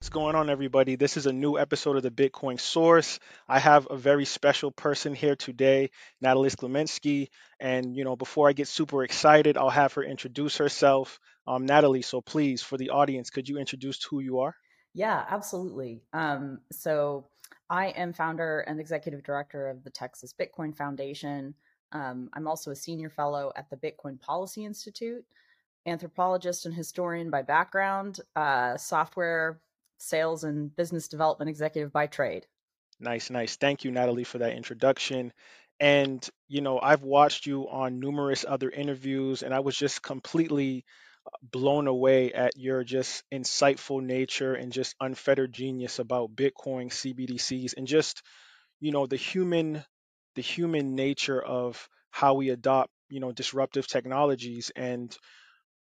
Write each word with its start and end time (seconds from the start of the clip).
What's 0.00 0.08
going 0.08 0.34
on, 0.34 0.48
everybody? 0.48 0.96
This 0.96 1.18
is 1.18 1.26
a 1.26 1.32
new 1.32 1.58
episode 1.58 1.94
of 1.96 2.02
the 2.02 2.10
Bitcoin 2.10 2.58
Source. 2.58 3.20
I 3.46 3.58
have 3.58 3.86
a 3.90 3.98
very 3.98 4.24
special 4.24 4.70
person 4.70 5.14
here 5.14 5.36
today, 5.36 5.90
Natalie 6.22 6.48
Smolenski. 6.48 7.28
And, 7.60 7.94
you 7.94 8.04
know, 8.04 8.16
before 8.16 8.48
I 8.48 8.54
get 8.54 8.66
super 8.66 9.04
excited, 9.04 9.58
I'll 9.58 9.68
have 9.68 9.92
her 9.92 10.02
introduce 10.02 10.56
herself. 10.56 11.20
Um, 11.46 11.66
Natalie, 11.66 12.00
so 12.00 12.22
please, 12.22 12.62
for 12.62 12.78
the 12.78 12.88
audience, 12.88 13.28
could 13.28 13.46
you 13.46 13.58
introduce 13.58 14.02
who 14.02 14.20
you 14.20 14.38
are? 14.38 14.56
Yeah, 14.94 15.22
absolutely. 15.28 16.00
Um, 16.14 16.60
so 16.72 17.26
I 17.68 17.88
am 17.88 18.14
founder 18.14 18.60
and 18.60 18.80
executive 18.80 19.22
director 19.22 19.68
of 19.68 19.84
the 19.84 19.90
Texas 19.90 20.32
Bitcoin 20.32 20.74
Foundation. 20.74 21.54
Um, 21.92 22.30
I'm 22.32 22.48
also 22.48 22.70
a 22.70 22.76
senior 22.76 23.10
fellow 23.10 23.52
at 23.54 23.68
the 23.68 23.76
Bitcoin 23.76 24.18
Policy 24.18 24.64
Institute, 24.64 25.26
anthropologist 25.84 26.64
and 26.64 26.74
historian 26.74 27.28
by 27.28 27.42
background, 27.42 28.20
uh, 28.34 28.78
software 28.78 29.60
sales 30.00 30.44
and 30.44 30.74
business 30.74 31.08
development 31.08 31.48
executive 31.48 31.92
by 31.92 32.06
trade. 32.06 32.46
Nice, 32.98 33.30
nice. 33.30 33.56
Thank 33.56 33.84
you, 33.84 33.90
Natalie, 33.90 34.24
for 34.24 34.38
that 34.38 34.54
introduction. 34.54 35.32
And, 35.78 36.26
you 36.48 36.60
know, 36.60 36.78
I've 36.80 37.02
watched 37.02 37.46
you 37.46 37.68
on 37.68 38.00
numerous 38.00 38.44
other 38.46 38.68
interviews, 38.68 39.42
and 39.42 39.54
I 39.54 39.60
was 39.60 39.76
just 39.76 40.02
completely 40.02 40.84
uh, 41.26 41.30
blown 41.42 41.86
away 41.86 42.32
at 42.32 42.56
your 42.56 42.84
just 42.84 43.24
insightful 43.32 44.02
nature 44.02 44.54
and 44.54 44.72
just 44.72 44.94
unfettered 45.00 45.52
genius 45.52 45.98
about 45.98 46.34
Bitcoin, 46.34 46.90
CBDCs, 46.90 47.74
and 47.76 47.86
just, 47.86 48.22
you 48.80 48.92
know, 48.92 49.06
the 49.06 49.16
human, 49.16 49.82
the 50.34 50.42
human 50.42 50.94
nature 50.94 51.42
of 51.42 51.88
how 52.10 52.34
we 52.34 52.50
adopt, 52.50 52.90
you 53.08 53.20
know, 53.20 53.32
disruptive 53.32 53.86
technologies. 53.86 54.70
And 54.76 55.16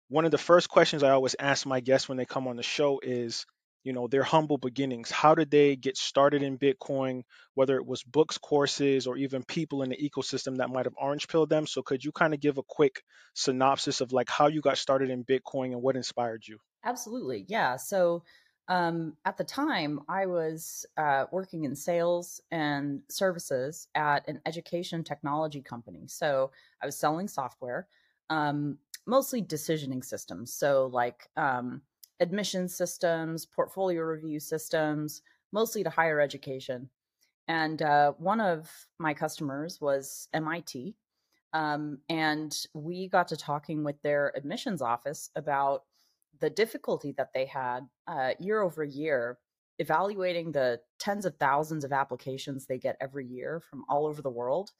one 0.10 0.26
of 0.26 0.32
the 0.32 0.38
first 0.38 0.70
questions 0.70 1.04
I 1.04 1.12
always 1.12 1.36
ask 1.40 1.66
my 1.66 1.80
guests 1.80 2.10
when 2.10 2.18
they 2.18 2.26
come 2.26 2.48
on 2.48 2.56
the 2.56 2.64
show 2.64 3.00
is, 3.04 3.46
you 3.84 3.94
know 3.94 4.08
their 4.08 4.24
humble 4.24 4.58
beginnings. 4.58 5.12
How 5.12 5.36
did 5.36 5.52
they 5.52 5.76
get 5.76 5.98
started 5.98 6.42
in 6.42 6.58
bitcoin 6.58 7.24
whether 7.56 7.76
it 7.76 7.86
was 7.86 8.04
books 8.04 8.38
courses 8.38 9.08
or 9.08 9.18
even 9.18 9.44
people 9.44 9.84
in 9.84 9.90
the 9.90 9.98
ecosystem 9.98 10.58
that 10.58 10.70
might 10.70 10.86
have 10.86 10.96
orange 10.98 11.28
pilled 11.28 11.50
them? 11.50 11.68
So 11.68 11.82
could 11.82 12.04
you 12.04 12.12
kind 12.12 12.34
of 12.34 12.40
give 12.40 12.58
a 12.58 12.64
quick 12.64 13.04
synopsis 13.34 14.02
of 14.02 14.12
like 14.12 14.30
how 14.30 14.48
you 14.48 14.62
got 14.62 14.78
started 14.78 15.10
in 15.10 15.24
bitcoin 15.24 15.72
and 15.72 15.82
what 15.82 15.96
inspired 15.96 16.44
you? 16.48 16.58
Absolutely 16.84 17.46
yeah. 17.48 17.78
So 17.78 18.24
um, 18.70 19.18
at 19.26 19.36
the 19.36 19.44
time 19.44 20.00
i 20.08 20.26
was 20.26 20.86
uh, 20.96 21.26
working 21.32 21.66
in 21.66 21.76
sales 21.76 22.40
and 22.50 23.02
services 23.10 23.90
at 23.94 24.28
an 24.28 24.40
education 24.46 25.04
technology 25.04 25.62
company. 25.62 26.06
So 26.08 26.52
i 26.82 26.86
was 26.86 26.98
selling 26.98 27.28
software 27.28 27.88
um, 28.30 28.78
mostly 29.06 29.42
decisioning 29.42 30.04
systems. 30.04 30.54
So 30.54 30.90
like 30.92 31.30
um, 31.36 31.82
admission 32.20 32.68
systems, 32.68 33.46
portfolio 33.46 34.02
review 34.02 34.40
systems, 34.40 35.22
mostly 35.52 35.84
to 35.84 35.90
higher 35.90 36.20
education. 36.20 36.90
And 37.48 37.82
uh, 37.82 38.14
one 38.14 38.40
of 38.40 38.70
my 39.00 39.14
customers 39.14 39.80
was 39.82 40.28
MIT. 40.34 40.96
Um, 41.54 42.00
and 42.10 42.56
we 42.74 43.10
got 43.10 43.28
to 43.28 43.38
talking 43.38 43.84
with 43.84 44.02
their 44.02 44.32
admissions 44.36 44.82
office 44.82 45.30
about 45.36 45.84
the 46.40 46.50
difficulty 46.50 47.14
that 47.18 47.32
they 47.34 47.46
had 47.46 47.82
uh, 48.08 48.32
year 48.40 48.62
over 48.62 48.84
year 48.84 49.38
evaluating 49.80 50.52
the 50.52 50.80
tens 51.00 51.26
of 51.26 51.36
thousands 51.38 51.84
of 51.84 51.92
applications 51.92 52.66
they 52.66 52.78
get 52.78 52.98
every 53.02 53.26
year 53.26 53.60
from 53.60 53.84
all 53.90 54.06
over 54.06 54.22
the 54.22 54.30
world, 54.30 54.72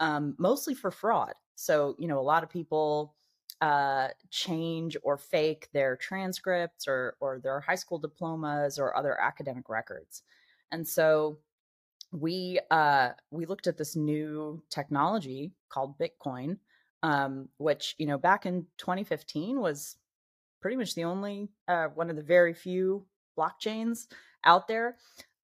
um, 0.00 0.34
mostly 0.38 0.74
for 0.74 0.90
fraud. 0.90 1.34
So, 1.54 1.94
you 1.98 2.08
know, 2.08 2.18
a 2.18 2.22
lot 2.22 2.42
of 2.42 2.50
people 2.50 3.14
uh, 3.60 4.08
change 4.30 4.96
or 5.02 5.18
fake 5.18 5.68
their 5.72 5.96
transcripts 5.96 6.88
or 6.88 7.16
or 7.20 7.38
their 7.38 7.60
high 7.60 7.74
school 7.74 7.98
diplomas 7.98 8.78
or 8.78 8.96
other 8.96 9.20
academic 9.20 9.68
records. 9.68 10.22
And 10.72 10.86
so 10.86 11.38
we 12.12 12.60
uh, 12.70 13.10
we 13.30 13.46
looked 13.46 13.66
at 13.66 13.76
this 13.76 13.96
new 13.96 14.62
technology 14.70 15.52
called 15.68 15.98
Bitcoin, 15.98 16.58
um, 17.02 17.48
which 17.58 17.94
you 17.98 18.06
know 18.06 18.18
back 18.18 18.46
in 18.46 18.66
2015 18.78 19.60
was 19.60 19.96
pretty 20.60 20.76
much 20.76 20.94
the 20.94 21.04
only 21.04 21.48
uh, 21.68 21.88
one 21.88 22.10
of 22.10 22.16
the 22.16 22.22
very 22.22 22.54
few 22.54 23.06
blockchains 23.38 24.06
out 24.44 24.68
there. 24.68 24.96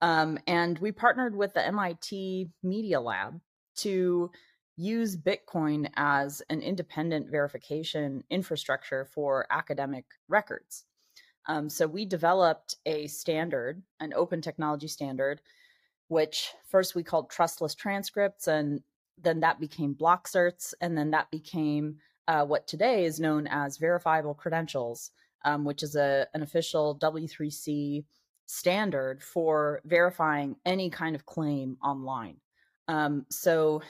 Um, 0.03 0.39
and 0.47 0.79
we 0.79 0.93
partnered 0.93 1.35
with 1.35 1.55
the 1.55 1.67
MIT 1.67 2.51
Media 2.63 3.01
Lab 3.01 3.41
to 3.77 4.31
use 4.77 5.17
Bitcoin 5.17 5.91
as 5.97 6.43
an 6.51 6.61
independent 6.61 7.31
verification 7.31 8.23
infrastructure 8.31 9.05
for 9.05 9.47
academic 9.51 10.05
records. 10.29 10.85
Um, 11.49 11.69
so 11.71 11.87
we 11.87 12.05
developed 12.05 12.77
a 12.87 13.07
standard, 13.07 13.83
an 14.01 14.13
open 14.15 14.41
technology 14.43 14.89
standard, 14.89 15.41
which 16.09 16.53
first 16.69 16.95
we 16.95 17.03
called 17.03 17.31
trustless 17.31 17.75
transcripts, 17.75 18.49
and 18.49 18.81
then 19.23 19.41
that 19.41 19.61
became 19.61 19.95
Blockcerts, 19.95 20.75
and 20.81 20.97
then 20.97 21.11
that 21.13 21.31
became 21.31 21.97
uh, 22.29 22.45
what 22.45 22.67
today 22.67 23.05
is 23.05 23.21
known 23.21 23.47
as 23.47 23.79
verifiable 23.79 24.35
credentials, 24.35 25.11
um, 25.45 25.65
which 25.65 25.83
is 25.83 25.97
a, 25.97 26.27
an 26.35 26.43
official 26.43 26.99
W3C 26.99 28.05
standard 28.47 29.23
for 29.23 29.81
verifying 29.85 30.57
any 30.65 30.91
kind 30.91 31.15
of 31.15 31.27
claim 31.27 31.77
online. 31.83 32.37
Um, 32.89 33.27
so 33.31 33.83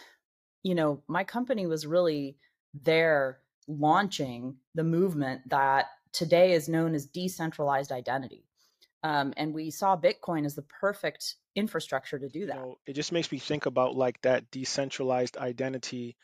you 0.67 0.75
know, 0.75 1.01
my 1.07 1.23
company 1.23 1.67
was 1.69 1.87
really 1.87 2.37
there 2.75 3.39
launching 3.69 4.57
the 4.75 4.83
movement 4.83 5.49
that 5.49 5.87
today 6.13 6.55
is 6.55 6.69
known 6.69 6.97
as 6.97 7.07
decentralized 7.07 7.93
identity. 7.93 8.45
Um, 9.05 9.33
and 9.37 9.55
we 9.55 9.71
saw 9.71 9.97
Bitcoin 9.97 10.45
as 10.45 10.57
the 10.57 10.63
perfect 10.63 11.37
infrastructure 11.55 12.19
to 12.19 12.29
do 12.29 12.47
that. 12.47 12.57
You 12.57 12.61
know, 12.63 12.79
it 12.85 12.95
just 12.95 13.13
makes 13.13 13.31
me 13.31 13.39
think 13.39 13.67
about 13.67 13.95
like 13.95 14.21
that 14.23 14.51
decentralized 14.51 15.37
identity. 15.37 16.17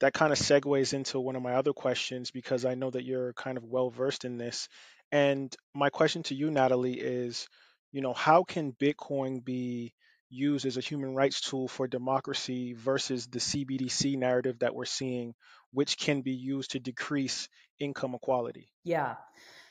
That 0.00 0.12
kind 0.12 0.32
of 0.32 0.38
segues 0.40 0.92
into 0.92 1.20
one 1.20 1.36
of 1.36 1.42
my 1.42 1.54
other 1.54 1.72
questions 1.72 2.32
because 2.32 2.64
I 2.64 2.74
know 2.74 2.90
that 2.90 3.04
you're 3.04 3.32
kind 3.34 3.56
of 3.56 3.62
well 3.62 3.90
versed 3.90 4.24
in 4.24 4.38
this. 4.38 4.68
And 5.12 5.54
my 5.72 5.90
question 5.90 6.24
to 6.24 6.34
you, 6.34 6.50
Natalie, 6.50 6.98
is, 6.98 7.48
you 7.92 8.00
know, 8.00 8.12
how 8.12 8.42
can 8.42 8.72
Bitcoin 8.72 9.44
be 9.44 9.94
used 10.30 10.66
as 10.66 10.76
a 10.76 10.80
human 10.80 11.14
rights 11.14 11.40
tool 11.40 11.68
for 11.68 11.86
democracy 11.86 12.72
versus 12.72 13.26
the 13.26 13.38
CBDC 13.38 14.16
narrative 14.18 14.58
that 14.60 14.74
we're 14.74 14.84
seeing, 14.84 15.34
which 15.72 15.98
can 15.98 16.22
be 16.22 16.32
used 16.32 16.72
to 16.72 16.80
decrease 16.80 17.48
income 17.78 18.14
equality? 18.14 18.68
Yeah. 18.84 19.16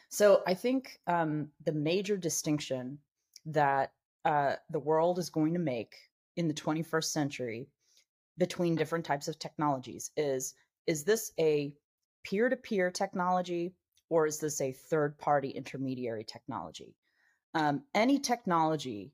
So 0.10 0.44
I 0.46 0.54
think 0.54 1.00
um, 1.08 1.50
the 1.66 1.72
major 1.72 2.18
distinction 2.18 3.00
that 3.48 3.92
uh, 4.26 4.56
the 4.70 4.80
world 4.80 5.20
is 5.20 5.30
going 5.30 5.54
to 5.54 5.60
make 5.60 5.96
in 6.36 6.48
the 6.48 6.54
21st 6.54 7.06
century 7.06 7.68
between 8.38 8.76
different 8.76 9.06
types 9.06 9.28
of 9.28 9.38
technologies 9.38 10.12
is 10.18 10.54
is 10.88 11.04
this 11.04 11.32
a 11.40 11.74
peer-to-peer 12.24 12.92
technology 12.92 13.74
or 14.10 14.28
is 14.28 14.40
this 14.40 14.60
a 14.60 14.72
third-party 14.72 15.50
intermediary 15.50 16.24
technology? 16.24 16.96
Um, 17.54 17.84
any 17.94 18.20
technology 18.20 19.14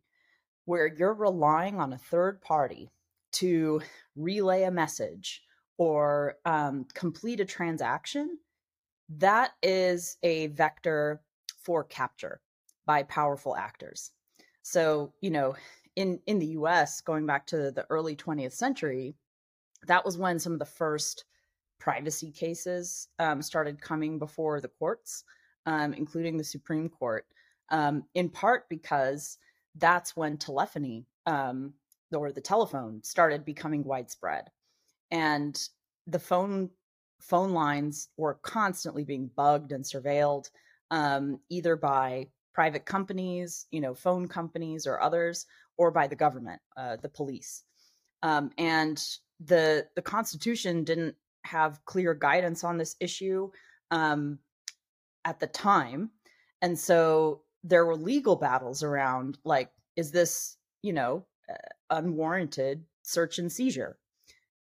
where 0.69 0.85
you're 0.85 1.15
relying 1.15 1.79
on 1.79 1.93
a 1.93 1.97
third 1.97 2.39
party 2.41 2.91
to 3.31 3.81
relay 4.15 4.61
a 4.61 4.71
message 4.71 5.41
or 5.79 6.35
um, 6.45 6.85
complete 6.93 7.39
a 7.39 7.45
transaction, 7.45 8.37
that 9.17 9.49
is 9.63 10.17
a 10.21 10.45
vector 10.45 11.21
for 11.57 11.83
capture 11.83 12.39
by 12.85 13.01
powerful 13.01 13.55
actors. 13.55 14.11
So, 14.61 15.11
you 15.21 15.31
know, 15.31 15.55
in 15.95 16.19
in 16.27 16.37
the 16.37 16.53
US 16.59 17.01
going 17.01 17.25
back 17.25 17.47
to 17.47 17.71
the 17.71 17.87
early 17.89 18.15
20th 18.15 18.53
century, 18.53 19.15
that 19.87 20.05
was 20.05 20.19
when 20.19 20.37
some 20.37 20.53
of 20.53 20.59
the 20.59 20.65
first 20.65 21.25
privacy 21.79 22.31
cases 22.31 23.07
um, 23.17 23.41
started 23.41 23.81
coming 23.81 24.19
before 24.19 24.61
the 24.61 24.67
courts, 24.67 25.23
um, 25.65 25.93
including 25.93 26.37
the 26.37 26.43
Supreme 26.43 26.89
Court, 26.89 27.25
um, 27.71 28.03
in 28.13 28.29
part 28.29 28.69
because 28.69 29.39
that's 29.75 30.15
when 30.15 30.37
telephony 30.37 31.05
um, 31.25 31.73
or 32.11 32.31
the 32.31 32.41
telephone 32.41 33.03
started 33.03 33.45
becoming 33.45 33.83
widespread, 33.83 34.45
and 35.11 35.59
the 36.07 36.19
phone 36.19 36.69
phone 37.21 37.51
lines 37.51 38.09
were 38.17 38.35
constantly 38.35 39.03
being 39.03 39.29
bugged 39.35 39.71
and 39.71 39.83
surveilled, 39.83 40.49
um, 40.89 41.39
either 41.49 41.75
by 41.75 42.27
private 42.53 42.85
companies, 42.85 43.67
you 43.71 43.81
know, 43.81 43.93
phone 43.93 44.27
companies 44.27 44.87
or 44.87 45.01
others, 45.01 45.45
or 45.77 45.91
by 45.91 46.07
the 46.07 46.15
government, 46.15 46.61
uh, 46.77 46.97
the 47.01 47.09
police. 47.09 47.63
Um, 48.23 48.51
and 48.57 49.01
the 49.39 49.87
the 49.95 50.01
Constitution 50.01 50.83
didn't 50.83 51.15
have 51.45 51.83
clear 51.85 52.13
guidance 52.13 52.63
on 52.63 52.77
this 52.77 52.95
issue 52.99 53.49
um, 53.91 54.39
at 55.25 55.39
the 55.39 55.47
time, 55.47 56.11
and 56.61 56.77
so 56.77 57.43
there 57.63 57.85
were 57.85 57.95
legal 57.95 58.35
battles 58.35 58.83
around 58.83 59.37
like 59.43 59.71
is 59.95 60.11
this 60.11 60.57
you 60.81 60.93
know 60.93 61.25
uh, 61.49 61.55
unwarranted 61.89 62.85
search 63.03 63.39
and 63.39 63.51
seizure? 63.51 63.97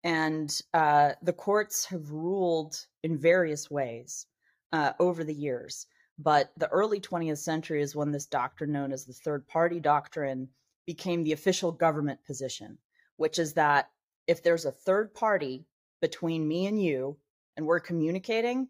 And 0.04 0.50
uh, 0.74 1.14
the 1.22 1.34
courts 1.34 1.86
have 1.86 2.12
ruled 2.12 2.86
in 3.04 3.18
various 3.18 3.70
ways 3.70 4.26
uh, 4.72 4.94
over 5.00 5.24
the 5.24 5.34
years 5.34 5.88
But 6.18 6.52
the 6.58 6.70
early 6.70 7.00
20th 7.00 7.38
century 7.38 7.82
is 7.82 7.96
when 7.96 8.12
this 8.12 8.26
doctrine, 8.26 8.72
known 8.72 8.92
as 8.92 9.06
the 9.06 9.14
third 9.14 9.48
party 9.48 9.80
doctrine, 9.80 10.50
became 10.86 11.24
the 11.24 11.34
official 11.34 11.72
government 11.72 12.24
position, 12.26 12.80
which 13.18 13.38
is 13.38 13.54
that 13.54 13.92
if 14.26 14.42
there's 14.42 14.66
a 14.66 14.72
third 14.72 15.14
party 15.14 15.66
between 16.02 16.48
me 16.48 16.66
and 16.66 16.82
you 16.82 17.18
and 17.56 17.66
we're 17.66 17.80
communicating, 17.80 18.70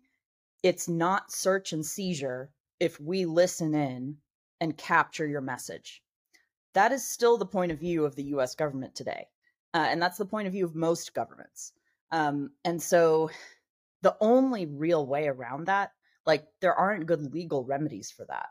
it's 0.63 0.89
not 0.89 1.31
search 1.31 1.71
and 1.71 1.85
seizure 1.85 2.51
if 2.79 2.99
we 2.99 3.25
listen 3.25 3.73
in 3.75 4.17
and 4.59 4.77
capture 4.77 5.27
your 5.27 5.41
message. 5.41 6.01
That 6.73 6.91
is 6.91 7.07
still 7.07 7.37
the 7.37 7.45
point 7.45 7.71
of 7.71 7.79
view 7.79 8.05
of 8.05 8.15
the 8.15 8.25
US 8.35 8.55
government 8.55 8.95
today. 8.95 9.27
Uh, 9.73 9.87
and 9.89 10.01
that's 10.01 10.17
the 10.17 10.25
point 10.25 10.47
of 10.47 10.53
view 10.53 10.65
of 10.65 10.75
most 10.75 11.13
governments. 11.13 11.73
Um, 12.11 12.51
and 12.63 12.81
so 12.81 13.29
the 14.01 14.15
only 14.21 14.65
real 14.65 15.05
way 15.05 15.27
around 15.27 15.67
that, 15.67 15.91
like 16.25 16.45
there 16.61 16.75
aren't 16.75 17.05
good 17.05 17.33
legal 17.33 17.63
remedies 17.63 18.11
for 18.11 18.25
that. 18.25 18.47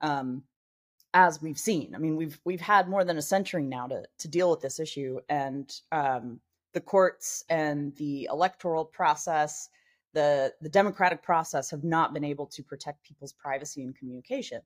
Um, 0.00 0.44
as 1.14 1.40
we've 1.40 1.58
seen, 1.58 1.94
I 1.94 1.98
mean, 1.98 2.16
we've 2.16 2.38
we've 2.44 2.60
had 2.60 2.88
more 2.88 3.02
than 3.02 3.16
a 3.16 3.22
century 3.22 3.64
now 3.64 3.86
to 3.86 4.02
to 4.18 4.28
deal 4.28 4.50
with 4.50 4.60
this 4.60 4.78
issue, 4.78 5.20
and 5.28 5.72
um, 5.90 6.40
the 6.74 6.80
courts 6.80 7.44
and 7.48 7.94
the 7.96 8.28
electoral 8.30 8.84
process, 8.84 9.70
the 10.14 10.52
the 10.60 10.68
democratic 10.68 11.22
process, 11.22 11.70
have 11.70 11.84
not 11.84 12.14
been 12.14 12.24
able 12.24 12.46
to 12.46 12.62
protect 12.62 13.04
people's 13.04 13.32
privacy 13.32 13.82
and 13.82 13.96
communication. 13.96 14.62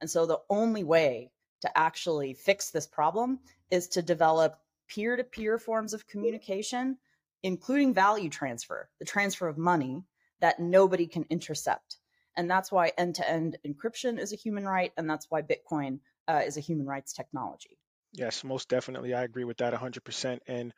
And 0.00 0.10
so, 0.10 0.26
the 0.26 0.40
only 0.50 0.84
way 0.84 1.30
to 1.62 1.78
actually 1.78 2.34
fix 2.34 2.70
this 2.70 2.86
problem 2.86 3.40
is 3.70 3.88
to 3.88 4.02
develop 4.02 4.58
peer 4.88 5.16
to 5.16 5.24
peer 5.24 5.58
forms 5.58 5.94
of 5.94 6.06
communication 6.06 6.98
including 7.42 7.94
value 7.94 8.28
transfer, 8.28 8.88
the 8.98 9.04
transfer 9.04 9.48
of 9.48 9.58
money 9.58 10.04
that 10.40 10.60
nobody 10.60 11.06
can 11.06 11.24
intercept. 11.30 11.96
And 12.36 12.50
that's 12.50 12.72
why 12.72 12.92
end 12.96 13.16
to 13.16 13.28
end 13.28 13.58
encryption 13.66 14.18
is 14.18 14.32
a 14.32 14.36
human 14.36 14.64
right. 14.64 14.92
And 14.96 15.08
that's 15.08 15.26
why 15.28 15.42
Bitcoin 15.42 15.98
uh, 16.28 16.42
is 16.46 16.56
a 16.56 16.60
human 16.60 16.86
rights 16.86 17.12
technology. 17.12 17.78
Yes, 18.12 18.44
most 18.44 18.68
definitely. 18.68 19.14
I 19.14 19.24
agree 19.24 19.44
with 19.44 19.58
that 19.58 19.74
100%. 19.74 20.38
And, 20.46 20.72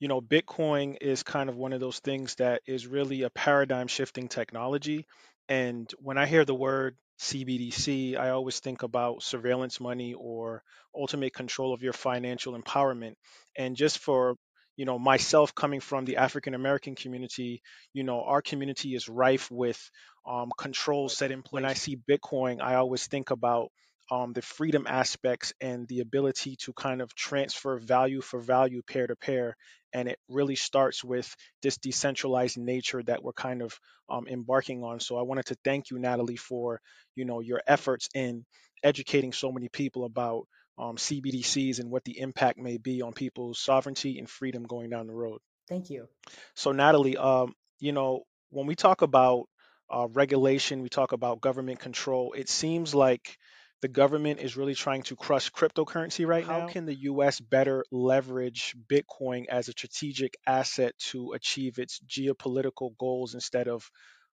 you 0.00 0.08
know, 0.08 0.22
Bitcoin 0.22 0.98
is 1.02 1.24
kind 1.24 1.50
of 1.50 1.56
one 1.56 1.74
of 1.74 1.80
those 1.80 2.00
things 2.00 2.36
that 2.36 2.62
is 2.66 2.88
really 2.88 3.22
a 3.24 3.30
paradigm 3.30 3.88
shifting 3.88 4.28
technology. 4.28 5.06
And 5.48 5.92
when 6.00 6.18
I 6.18 6.26
hear 6.26 6.44
the 6.46 6.54
word 6.56 6.96
CBDC, 7.20 8.18
I 8.18 8.30
always 8.30 8.60
think 8.60 8.84
about 8.84 9.24
surveillance 9.24 9.80
money 9.80 10.14
or 10.14 10.64
ultimate 10.96 11.34
control 11.34 11.74
of 11.74 11.82
your 11.82 11.94
financial 11.94 12.60
empowerment. 12.60 13.14
And 13.58 13.76
just 13.76 14.00
for 14.00 14.36
you 14.76 14.86
know 14.86 14.98
myself 14.98 15.54
coming 15.54 15.80
from 15.80 16.04
the 16.06 16.18
african 16.18 16.54
american 16.54 16.96
community 16.96 17.62
you 17.94 18.04
know 18.04 18.22
our 18.24 18.42
community 18.42 18.94
is 18.94 19.08
rife 19.08 19.50
with 19.50 19.80
um, 20.28 20.50
controls 20.58 21.16
set 21.16 21.32
in 21.32 21.42
place 21.42 21.52
when 21.62 21.66
i 21.66 21.74
see 21.74 21.98
bitcoin 22.10 22.60
i 22.62 22.76
always 22.76 23.06
think 23.06 23.30
about 23.30 23.70
um, 24.10 24.32
the 24.34 24.42
freedom 24.42 24.86
aspects 24.88 25.52
and 25.60 25.88
the 25.88 26.00
ability 26.00 26.56
to 26.56 26.72
kind 26.74 27.02
of 27.02 27.14
transfer 27.14 27.78
value 27.78 28.20
for 28.22 28.40
value 28.40 28.82
pair 28.88 29.06
to 29.06 29.16
pair 29.16 29.56
and 29.92 30.08
it 30.08 30.18
really 30.28 30.56
starts 30.56 31.02
with 31.04 31.34
this 31.62 31.76
decentralized 31.78 32.58
nature 32.58 33.02
that 33.02 33.22
we're 33.22 33.32
kind 33.32 33.62
of 33.62 33.78
um, 34.08 34.26
embarking 34.28 34.82
on 34.82 35.00
so 35.00 35.16
i 35.18 35.22
wanted 35.22 35.46
to 35.46 35.56
thank 35.64 35.90
you 35.90 35.98
natalie 35.98 36.36
for 36.36 36.80
you 37.14 37.24
know 37.24 37.40
your 37.40 37.60
efforts 37.66 38.08
in 38.14 38.44
educating 38.82 39.32
so 39.32 39.52
many 39.52 39.68
people 39.68 40.04
about 40.04 40.46
um, 40.78 40.96
CBDCs 40.96 41.78
and 41.78 41.90
what 41.90 42.04
the 42.04 42.18
impact 42.18 42.58
may 42.58 42.78
be 42.78 43.02
on 43.02 43.12
people's 43.12 43.60
sovereignty 43.60 44.18
and 44.18 44.28
freedom 44.28 44.62
going 44.62 44.90
down 44.90 45.06
the 45.06 45.14
road. 45.14 45.40
Thank 45.68 45.90
you. 45.90 46.08
So, 46.54 46.72
Natalie, 46.72 47.16
um, 47.16 47.52
you 47.78 47.92
know, 47.92 48.22
when 48.50 48.66
we 48.66 48.74
talk 48.74 49.02
about 49.02 49.44
uh, 49.90 50.08
regulation, 50.12 50.82
we 50.82 50.88
talk 50.88 51.12
about 51.12 51.40
government 51.40 51.80
control, 51.80 52.32
it 52.32 52.48
seems 52.48 52.94
like 52.94 53.36
the 53.82 53.88
government 53.88 54.40
is 54.40 54.56
really 54.56 54.74
trying 54.74 55.02
to 55.02 55.16
crush 55.16 55.50
cryptocurrency 55.50 56.26
right 56.26 56.44
How 56.44 56.52
now. 56.52 56.60
How 56.60 56.72
can 56.72 56.86
the 56.86 56.94
US 57.02 57.40
better 57.40 57.84
leverage 57.90 58.76
Bitcoin 58.88 59.46
as 59.48 59.68
a 59.68 59.72
strategic 59.72 60.36
asset 60.46 60.96
to 61.10 61.32
achieve 61.32 61.78
its 61.78 62.00
geopolitical 62.00 62.96
goals 62.98 63.34
instead 63.34 63.68
of 63.68 63.90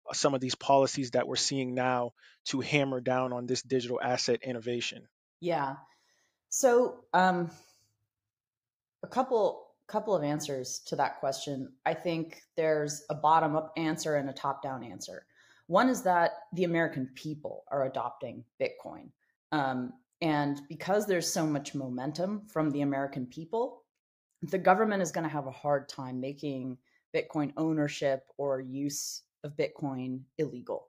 uh, 0.08 0.12
some 0.12 0.34
of 0.34 0.40
these 0.40 0.54
policies 0.54 1.12
that 1.12 1.28
we're 1.28 1.36
seeing 1.36 1.74
now 1.74 2.12
to 2.46 2.60
hammer 2.60 3.00
down 3.00 3.32
on 3.32 3.46
this 3.46 3.62
digital 3.62 4.00
asset 4.00 4.40
innovation? 4.42 5.06
Yeah. 5.40 5.76
So, 6.48 7.04
um, 7.12 7.50
a 9.02 9.08
couple 9.08 9.62
couple 9.86 10.16
of 10.16 10.24
answers 10.24 10.80
to 10.86 10.96
that 10.96 11.20
question. 11.20 11.72
I 11.84 11.94
think 11.94 12.42
there's 12.56 13.04
a 13.08 13.14
bottom 13.14 13.54
up 13.54 13.72
answer 13.76 14.16
and 14.16 14.28
a 14.28 14.32
top 14.32 14.60
down 14.60 14.82
answer. 14.82 15.24
One 15.68 15.88
is 15.88 16.02
that 16.02 16.32
the 16.52 16.64
American 16.64 17.10
people 17.14 17.64
are 17.70 17.86
adopting 17.86 18.44
Bitcoin. 18.60 19.10
Um, 19.52 19.92
and 20.20 20.60
because 20.68 21.06
there's 21.06 21.32
so 21.32 21.46
much 21.46 21.74
momentum 21.74 22.46
from 22.48 22.70
the 22.70 22.80
American 22.82 23.26
people, 23.26 23.82
the 24.42 24.58
government 24.58 25.02
is 25.02 25.12
going 25.12 25.24
to 25.24 25.32
have 25.32 25.46
a 25.46 25.52
hard 25.52 25.88
time 25.88 26.20
making 26.20 26.78
Bitcoin 27.14 27.52
ownership 27.56 28.24
or 28.36 28.60
use 28.60 29.22
of 29.44 29.56
Bitcoin 29.56 30.20
illegal. 30.38 30.88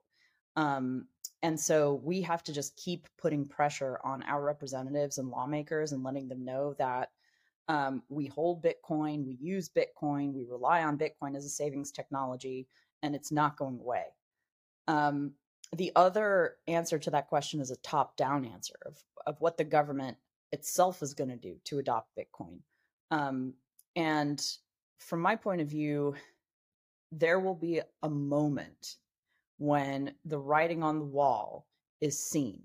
Um, 0.56 1.06
and 1.42 1.58
so 1.58 2.00
we 2.02 2.22
have 2.22 2.42
to 2.44 2.52
just 2.52 2.76
keep 2.76 3.06
putting 3.16 3.46
pressure 3.46 4.00
on 4.02 4.22
our 4.24 4.42
representatives 4.42 5.18
and 5.18 5.28
lawmakers 5.28 5.92
and 5.92 6.02
letting 6.02 6.28
them 6.28 6.44
know 6.44 6.74
that 6.78 7.10
um, 7.68 8.02
we 8.08 8.26
hold 8.26 8.64
Bitcoin, 8.64 9.26
we 9.26 9.36
use 9.40 9.68
Bitcoin, 9.68 10.32
we 10.32 10.44
rely 10.44 10.82
on 10.82 10.98
Bitcoin 10.98 11.36
as 11.36 11.44
a 11.44 11.50
savings 11.50 11.92
technology, 11.92 12.66
and 13.02 13.14
it's 13.14 13.30
not 13.30 13.56
going 13.56 13.78
away. 13.78 14.04
Um, 14.88 15.32
the 15.76 15.92
other 15.96 16.56
answer 16.66 16.98
to 16.98 17.10
that 17.10 17.28
question 17.28 17.60
is 17.60 17.70
a 17.70 17.76
top 17.76 18.16
down 18.16 18.44
answer 18.44 18.74
of, 18.86 18.98
of 19.26 19.40
what 19.40 19.56
the 19.56 19.64
government 19.64 20.16
itself 20.52 21.02
is 21.02 21.14
going 21.14 21.30
to 21.30 21.36
do 21.36 21.56
to 21.64 21.78
adopt 21.78 22.16
Bitcoin. 22.18 22.58
Um, 23.10 23.54
and 23.96 24.42
from 24.98 25.20
my 25.20 25.36
point 25.36 25.60
of 25.60 25.68
view, 25.68 26.14
there 27.12 27.40
will 27.40 27.54
be 27.54 27.80
a 28.02 28.08
moment 28.08 28.96
when 29.58 30.14
the 30.24 30.38
writing 30.38 30.82
on 30.82 30.98
the 30.98 31.04
wall 31.04 31.66
is 32.00 32.18
seen 32.18 32.62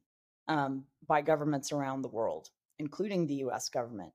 um, 0.48 0.84
by 1.08 1.22
governments 1.22 1.72
around 1.72 2.02
the 2.02 2.10
world, 2.10 2.50
including 2.80 3.26
the 3.26 3.36
US 3.36 3.70
government. 3.70 4.12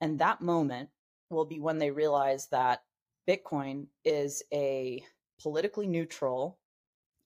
And 0.00 0.18
that 0.18 0.40
moment 0.40 0.88
will 1.30 1.44
be 1.44 1.60
when 1.60 1.78
they 1.78 1.90
realize 1.90 2.46
that 2.48 2.82
Bitcoin 3.28 3.86
is 4.04 4.42
a 4.52 5.02
politically 5.40 5.86
neutral, 5.86 6.58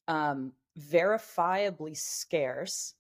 um, 0.08 0.53
verifiably 0.79 1.97
scarce 1.97 2.95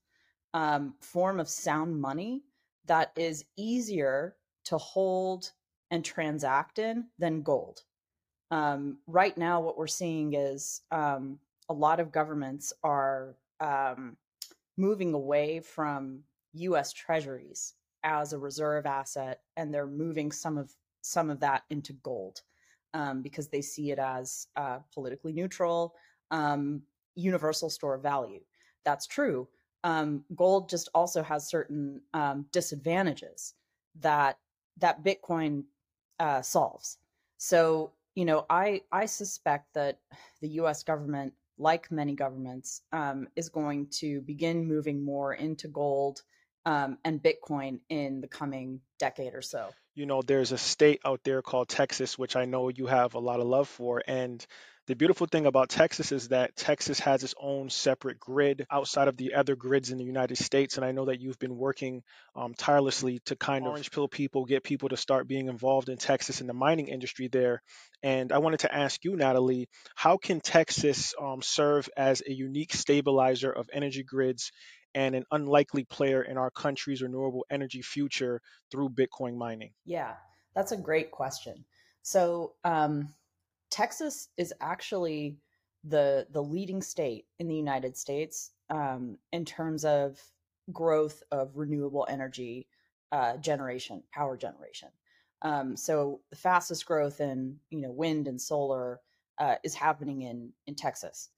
um, 0.54 0.94
form 1.00 1.40
of 1.40 1.48
sound 1.48 2.00
money 2.00 2.42
that 2.86 3.12
is 3.16 3.44
easier 3.56 4.36
to 4.64 4.78
hold 4.78 5.52
and 5.90 6.04
transact 6.04 6.78
in 6.78 7.06
than 7.18 7.42
gold. 7.42 7.82
Um, 8.50 8.98
right 9.06 9.36
now, 9.36 9.60
what 9.60 9.78
we're 9.78 9.86
seeing 9.86 10.34
is 10.34 10.82
um, 10.90 11.38
a 11.68 11.72
lot 11.72 12.00
of 12.00 12.12
governments 12.12 12.72
are 12.82 13.36
um, 13.60 14.16
moving 14.76 15.14
away 15.14 15.60
from 15.60 16.20
U.S. 16.54 16.92
Treasuries 16.92 17.74
as 18.04 18.32
a 18.32 18.38
reserve 18.38 18.84
asset, 18.84 19.40
and 19.56 19.72
they're 19.72 19.86
moving 19.86 20.32
some 20.32 20.58
of 20.58 20.72
some 21.02 21.30
of 21.30 21.40
that 21.40 21.64
into 21.70 21.94
gold 21.94 22.42
um, 22.94 23.22
because 23.22 23.48
they 23.48 23.62
see 23.62 23.90
it 23.90 23.98
as 23.98 24.46
uh, 24.56 24.78
politically 24.92 25.32
neutral, 25.32 25.94
um, 26.30 26.82
universal 27.14 27.70
store 27.70 27.94
of 27.94 28.02
value. 28.02 28.40
That's 28.84 29.06
true. 29.06 29.48
Um, 29.84 30.24
gold 30.34 30.68
just 30.68 30.88
also 30.94 31.22
has 31.22 31.48
certain 31.48 32.00
um, 32.14 32.46
disadvantages 32.52 33.54
that 34.00 34.38
that 34.78 35.04
Bitcoin 35.04 35.64
uh, 36.18 36.42
solves. 36.42 36.98
So 37.38 37.92
you 38.14 38.24
know, 38.24 38.46
I 38.48 38.82
I 38.92 39.06
suspect 39.06 39.74
that 39.74 39.98
the 40.40 40.48
U.S. 40.48 40.82
government 40.82 41.34
like 41.58 41.90
many 41.90 42.14
governments, 42.14 42.82
um, 42.92 43.28
is 43.36 43.48
going 43.48 43.86
to 43.86 44.20
begin 44.22 44.66
moving 44.66 45.04
more 45.04 45.34
into 45.34 45.68
gold 45.68 46.22
um, 46.66 46.98
and 47.04 47.22
Bitcoin 47.22 47.80
in 47.88 48.20
the 48.20 48.28
coming 48.28 48.80
decade 48.98 49.34
or 49.34 49.42
so. 49.42 49.70
You 49.94 50.06
know, 50.06 50.22
there's 50.22 50.52
a 50.52 50.58
state 50.58 51.00
out 51.04 51.20
there 51.24 51.42
called 51.42 51.68
Texas, 51.68 52.18
which 52.18 52.36
I 52.36 52.46
know 52.46 52.68
you 52.68 52.86
have 52.86 53.14
a 53.14 53.18
lot 53.18 53.40
of 53.40 53.46
love 53.46 53.68
for. 53.68 54.02
And 54.06 54.44
the 54.88 54.96
beautiful 54.96 55.28
thing 55.28 55.46
about 55.46 55.68
Texas 55.68 56.10
is 56.10 56.28
that 56.28 56.56
Texas 56.56 56.98
has 57.00 57.22
its 57.22 57.34
own 57.40 57.70
separate 57.70 58.18
grid 58.18 58.66
outside 58.68 59.06
of 59.06 59.16
the 59.16 59.34
other 59.34 59.54
grids 59.54 59.90
in 59.90 59.98
the 59.98 60.04
United 60.04 60.38
States. 60.38 60.76
And 60.76 60.84
I 60.84 60.90
know 60.90 61.04
that 61.04 61.20
you've 61.20 61.38
been 61.38 61.56
working 61.56 62.02
um, 62.34 62.52
tirelessly 62.54 63.20
to 63.26 63.36
kind 63.36 63.64
of 63.64 63.70
orange 63.70 63.92
pill 63.92 64.08
people, 64.08 64.44
get 64.44 64.64
people 64.64 64.88
to 64.88 64.96
start 64.96 65.28
being 65.28 65.48
involved 65.48 65.88
in 65.88 65.98
Texas 65.98 66.40
in 66.40 66.48
the 66.48 66.52
mining 66.52 66.88
industry 66.88 67.28
there. 67.28 67.62
And 68.02 68.32
I 68.32 68.38
wanted 68.38 68.60
to 68.60 68.74
ask 68.74 69.04
you, 69.04 69.14
Natalie, 69.14 69.68
how 69.94 70.16
can 70.16 70.40
Texas 70.40 71.14
um, 71.20 71.42
serve 71.42 71.88
as 71.96 72.22
a 72.26 72.32
unique 72.32 72.74
stabilizer 72.74 73.52
of 73.52 73.70
energy 73.72 74.02
grids 74.02 74.50
and 74.94 75.14
an 75.14 75.24
unlikely 75.30 75.84
player 75.84 76.22
in 76.22 76.36
our 76.36 76.50
country's 76.50 77.02
renewable 77.02 77.46
energy 77.50 77.82
future 77.82 78.40
through 78.72 78.88
Bitcoin 78.88 79.36
mining? 79.36 79.70
Yeah, 79.84 80.14
that's 80.56 80.72
a 80.72 80.76
great 80.76 81.12
question. 81.12 81.64
So, 82.02 82.54
um, 82.64 83.14
Texas 83.72 84.28
is 84.36 84.52
actually 84.60 85.38
the 85.84 86.26
the 86.30 86.42
leading 86.42 86.82
state 86.82 87.24
in 87.38 87.48
the 87.48 87.56
United 87.56 87.96
States 87.96 88.52
um, 88.70 89.18
in 89.32 89.44
terms 89.44 89.84
of 89.84 90.20
growth 90.72 91.22
of 91.32 91.56
renewable 91.56 92.06
energy 92.08 92.68
uh, 93.10 93.36
generation, 93.38 94.02
power 94.12 94.36
generation. 94.36 94.88
Um, 95.40 95.76
so 95.76 96.20
the 96.30 96.36
fastest 96.36 96.86
growth 96.86 97.20
in 97.20 97.56
you 97.70 97.80
know 97.80 97.90
wind 97.90 98.28
and 98.28 98.40
solar 98.40 99.00
uh, 99.38 99.56
is 99.64 99.74
happening 99.74 100.22
in 100.22 100.52
in 100.66 100.74
Texas, 100.74 101.30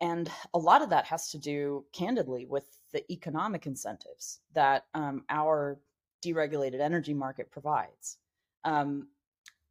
and 0.00 0.30
a 0.54 0.58
lot 0.58 0.80
of 0.80 0.88
that 0.90 1.04
has 1.04 1.30
to 1.30 1.38
do, 1.38 1.84
candidly, 1.92 2.46
with 2.46 2.78
the 2.92 3.04
economic 3.12 3.66
incentives 3.66 4.40
that 4.54 4.86
um, 4.94 5.24
our 5.28 5.78
deregulated 6.24 6.80
energy 6.80 7.14
market 7.14 7.50
provides. 7.50 8.16
Um, 8.64 9.08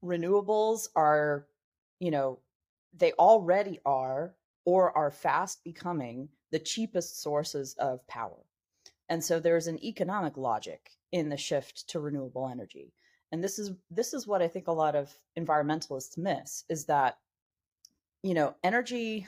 renewables 0.04 0.88
are, 0.96 1.48
you 2.00 2.12
know, 2.12 2.40
they 2.94 3.12
already 3.14 3.80
are 3.86 4.36
or 4.66 4.96
are 4.98 5.12
fast 5.12 5.64
becoming 5.64 6.30
the 6.52 6.60
cheapest 6.60 7.22
sources 7.22 7.76
of 7.80 8.06
power. 8.08 8.46
And 9.10 9.24
so 9.24 9.40
there's 9.40 9.68
an 9.68 9.84
economic 9.84 10.38
logic 10.38 10.92
in 11.12 11.30
the 11.30 11.38
shift 11.38 11.88
to 11.90 12.00
renewable 12.00 12.48
energy. 12.48 12.94
And 13.32 13.44
this 13.44 13.60
is 13.60 13.72
this 13.92 14.14
is 14.14 14.28
what 14.28 14.42
I 14.42 14.48
think 14.48 14.68
a 14.68 14.72
lot 14.72 14.96
of 14.96 15.14
environmentalists 15.38 16.18
miss 16.18 16.64
is 16.70 16.86
that 16.86 17.18
you 18.24 18.34
know, 18.34 18.56
energy 18.64 19.28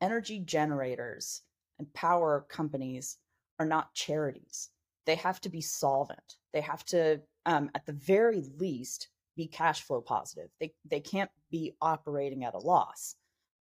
energy 0.00 0.38
generators 0.38 1.42
and 1.78 1.92
power 1.92 2.46
companies 2.48 3.18
are 3.58 3.66
not 3.66 3.94
charities. 3.94 4.70
They 5.06 5.16
have 5.16 5.40
to 5.42 5.48
be 5.48 5.60
solvent. 5.60 6.36
They 6.52 6.60
have 6.60 6.84
to 6.86 7.20
um, 7.46 7.70
at 7.74 7.86
the 7.86 7.92
very 7.92 8.42
least 8.58 9.08
be 9.38 9.46
cash 9.46 9.82
flow 9.82 10.02
positive. 10.02 10.50
They 10.60 10.74
they 10.84 11.00
can't 11.00 11.30
be 11.50 11.76
operating 11.80 12.44
at 12.44 12.54
a 12.54 12.58
loss. 12.58 13.14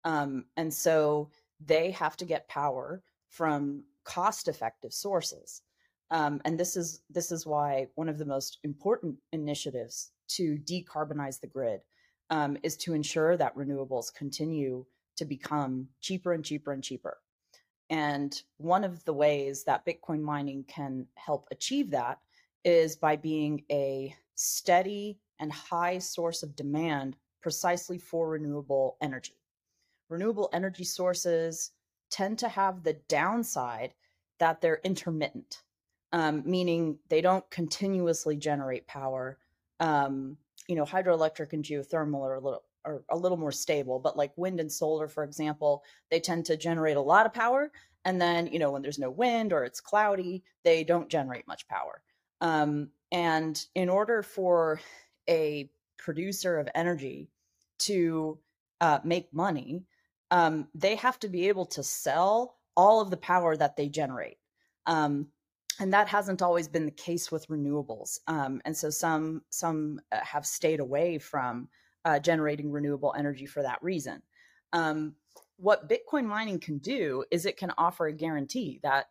Um, 0.04 0.46
and 0.58 0.74
so 0.74 1.30
they 1.64 1.92
have 1.92 2.18
to 2.18 2.26
get 2.26 2.50
power 2.50 3.04
from 3.30 3.84
cost 4.04 4.48
effective 4.48 4.92
sources. 4.92 5.62
Um, 6.10 6.42
and 6.46 6.60
this 6.60 6.76
is 6.76 7.02
this 7.10 7.32
is 7.32 7.46
why 7.46 7.88
one 7.96 8.10
of 8.10 8.18
the 8.18 8.26
most 8.26 8.58
important 8.64 9.16
initiatives 9.32 10.12
to 10.30 10.58
decarbonize 10.58 11.40
the 11.40 11.48
grid 11.48 11.82
um, 12.32 12.58
is 12.64 12.76
to 12.78 12.94
ensure 12.94 13.38
that 13.38 13.56
renewables 13.56 14.14
continue 14.14 14.84
to 15.16 15.26
become 15.26 15.88
cheaper 16.02 16.34
and 16.34 16.44
cheaper 16.44 16.74
and 16.74 16.84
cheaper. 16.84 17.18
And 17.90 18.42
one 18.58 18.84
of 18.84 19.06
the 19.06 19.14
ways 19.14 19.64
that 19.66 19.86
Bitcoin 19.86 20.22
mining 20.22 20.66
can 20.68 21.06
help 21.16 21.48
achieve 21.52 21.92
that 21.92 22.20
is 22.66 22.96
by 22.96 23.16
being 23.16 23.64
a 23.72 24.16
steady 24.36 25.20
and 25.40 25.52
high 25.52 26.00
source 26.00 26.44
of 26.44 26.56
demand 26.56 27.16
precisely 27.42 27.98
for 27.98 28.30
renewable 28.30 28.98
energy. 29.02 29.40
Renewable 30.10 30.50
energy 30.54 30.84
sources 30.84 31.72
tend 32.10 32.40
to 32.40 32.50
have 32.50 32.84
the 32.84 32.94
downside 33.08 33.94
that 34.40 34.62
they're 34.62 34.82
intermittent, 34.84 35.64
um, 36.14 36.44
meaning 36.46 36.98
they 37.10 37.22
don't 37.22 37.50
continuously 37.50 38.36
generate 38.36 38.88
power. 38.88 39.38
Um, 39.80 40.38
you 40.68 40.76
know, 40.76 40.86
hydroelectric 40.86 41.54
and 41.54 41.64
geothermal 41.64 42.22
are 42.22 42.36
a 42.36 42.40
little 42.40 42.64
are 42.86 43.04
a 43.10 43.18
little 43.18 43.38
more 43.38 43.52
stable, 43.52 44.00
but 44.00 44.16
like 44.16 44.32
wind 44.38 44.60
and 44.60 44.72
solar, 44.72 45.08
for 45.08 45.24
example, 45.24 45.84
they 46.10 46.20
tend 46.20 46.46
to 46.46 46.56
generate 46.56 46.96
a 46.96 47.02
lot 47.02 47.26
of 47.26 47.34
power, 47.34 47.72
and 48.06 48.22
then 48.22 48.48
you 48.48 48.60
know 48.60 48.72
when 48.72 48.82
there's 48.82 49.00
no 49.00 49.10
wind 49.10 49.52
or 49.52 49.64
it's 49.64 49.82
cloudy, 49.82 50.44
they 50.64 50.84
don't 50.84 51.10
generate 51.10 51.48
much 51.48 51.68
power. 51.68 52.02
Um, 52.40 52.90
and 53.12 53.66
in 53.76 53.90
order 53.90 54.22
for 54.24 54.80
a 55.30 55.70
producer 55.98 56.58
of 56.60 56.70
energy 56.76 57.30
to 57.80 58.38
uh, 58.82 59.00
make 59.04 59.34
money, 59.34 59.84
um, 60.32 60.68
they 60.76 60.96
have 60.96 61.20
to 61.20 61.30
be 61.30 61.48
able 61.48 61.66
to 61.66 61.84
sell 61.84 62.58
all 62.76 63.02
of 63.02 63.10
the 63.10 63.18
power 63.18 63.58
that 63.58 63.76
they 63.76 63.90
generate. 63.90 64.38
Um, 64.86 65.28
and 65.80 65.94
that 65.94 66.08
hasn't 66.08 66.42
always 66.42 66.68
been 66.68 66.86
the 66.86 66.92
case 66.92 67.32
with 67.32 67.48
renewables. 67.48 68.20
Um, 68.28 68.62
and 68.66 68.76
so 68.76 68.90
some 68.90 69.42
some 69.50 70.00
uh, 70.12 70.20
have 70.24 70.46
stayed 70.46 70.80
away 70.80 71.20
from 71.20 71.70
uh, 72.06 72.20
generating 72.20 72.72
renewable 72.72 73.14
energy 73.18 73.46
for 73.46 73.62
that 73.62 73.80
reason. 73.82 74.22
Um, 74.74 75.14
what 75.58 75.90
Bitcoin 75.90 76.26
mining 76.26 76.60
can 76.60 76.78
do 76.78 77.24
is 77.32 77.46
it 77.46 77.58
can 77.58 77.72
offer 77.78 78.08
a 78.08 78.14
guarantee 78.14 78.80
that, 78.84 79.08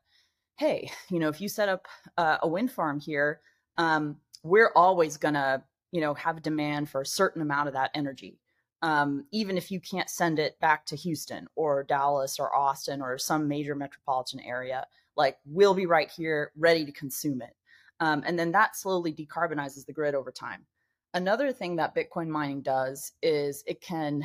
hey, 0.59 0.91
you 1.11 1.19
know, 1.19 1.29
if 1.29 1.41
you 1.41 1.49
set 1.49 1.69
up 1.69 1.87
uh, 2.17 2.39
a 2.43 2.49
wind 2.49 2.71
farm 2.71 3.01
here, 3.01 3.41
um, 3.79 4.17
we're 4.43 4.73
always 4.75 5.17
gonna, 5.17 5.65
you 5.93 6.01
know, 6.01 6.15
have 6.15 6.43
demand 6.43 6.89
for 6.89 7.01
a 7.01 7.07
certain 7.07 7.43
amount 7.43 7.69
of 7.69 7.75
that 7.75 7.91
energy 7.95 8.39
um, 8.83 9.25
even 9.33 9.57
if 9.57 9.71
you 9.71 9.81
can't 9.81 10.11
send 10.11 10.39
it 10.39 10.59
back 10.61 10.87
to 10.87 10.97
Houston 10.97 11.49
or 11.55 11.83
Dallas 11.83 12.39
or 12.39 12.55
Austin 12.55 13.01
or 13.01 13.19
some 13.19 13.49
major 13.49 13.75
metropolitan 13.75 14.41
area, 14.41 14.87
like 15.17 15.39
we'll 15.47 15.75
be 15.75 15.87
right 15.87 16.11
here 16.11 16.53
ready 16.57 16.85
to 16.85 16.93
consume 16.93 17.43
it. 17.43 17.57
Um, 18.01 18.23
and 18.27 18.39
then 18.39 18.53
that 18.53 18.77
slowly 18.77 19.13
decarbonizes 19.13 19.87
the 19.87 19.93
grid 19.93 20.15
over 20.15 20.31
time. 20.31 20.67
Another 21.15 21.53
thing 21.53 21.77
that 21.77 21.95
Bitcoin 21.95 22.29
mining 22.29 22.61
does 22.61 23.13
is 23.23 23.65
it 23.67 23.81
can 23.81 24.23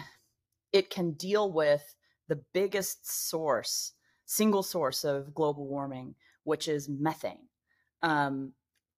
it 0.74 0.89
can 0.89 1.12
deal 1.12 1.51
with 1.51 1.96
the 2.27 2.41
biggest 2.53 3.30
source, 3.30 3.94
single 4.25 4.63
source 4.63 5.03
of 5.03 5.34
global 5.34 5.68
warming, 5.68 6.15
which 6.44 6.68
is 6.68 6.89
methane. 6.89 7.48
Um, 8.03 8.53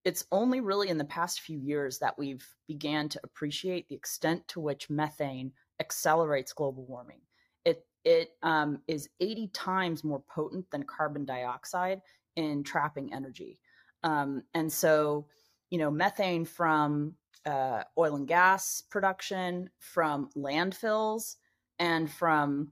it's 0.05 0.25
only 0.31 0.59
really 0.59 0.89
in 0.89 0.97
the 0.97 1.05
past 1.05 1.41
few 1.41 1.57
years 1.57 1.99
that 1.99 2.17
we've 2.17 2.45
began 2.67 3.07
to 3.09 3.19
appreciate 3.23 3.87
the 3.87 3.95
extent 3.95 4.45
to 4.49 4.59
which 4.59 4.89
methane 4.89 5.51
accelerates 5.79 6.53
global 6.53 6.85
warming. 6.85 7.21
It 7.65 7.85
it 8.03 8.31
um, 8.41 8.79
is 8.87 9.09
80 9.21 9.47
times 9.53 10.03
more 10.03 10.21
potent 10.33 10.69
than 10.71 10.83
carbon 10.83 11.25
dioxide 11.25 12.01
in 12.35 12.63
trapping 12.63 13.13
energy, 13.13 13.59
um, 14.03 14.43
and 14.53 14.71
so 14.71 15.27
you 15.69 15.77
know 15.77 15.91
methane 15.91 16.45
from 16.45 17.15
uh, 17.45 17.83
oil 17.97 18.15
and 18.15 18.27
gas 18.27 18.81
production, 18.89 19.69
from 19.79 20.29
landfills, 20.35 21.35
and 21.79 22.11
from 22.11 22.71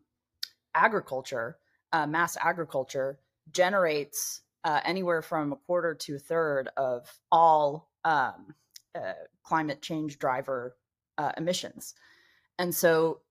agriculture, 0.76 1.58
uh, 1.94 2.08
mass 2.08 2.38
agriculture 2.42 3.20
generates 3.52 4.42
uh, 4.64 4.82
anywhere 4.86 5.22
from 5.22 5.52
a 5.52 5.56
quarter 5.56 5.96
to 5.96 6.16
a 6.16 6.20
third 6.20 6.70
of 6.78 7.20
all 7.32 7.90
um, 8.04 8.54
uh, 8.96 9.14
climate 9.44 9.82
change 9.82 10.20
driver 10.20 10.76
uh, 11.18 11.32
emissions. 11.38 11.94
And 12.60 12.74
so, 12.74 13.22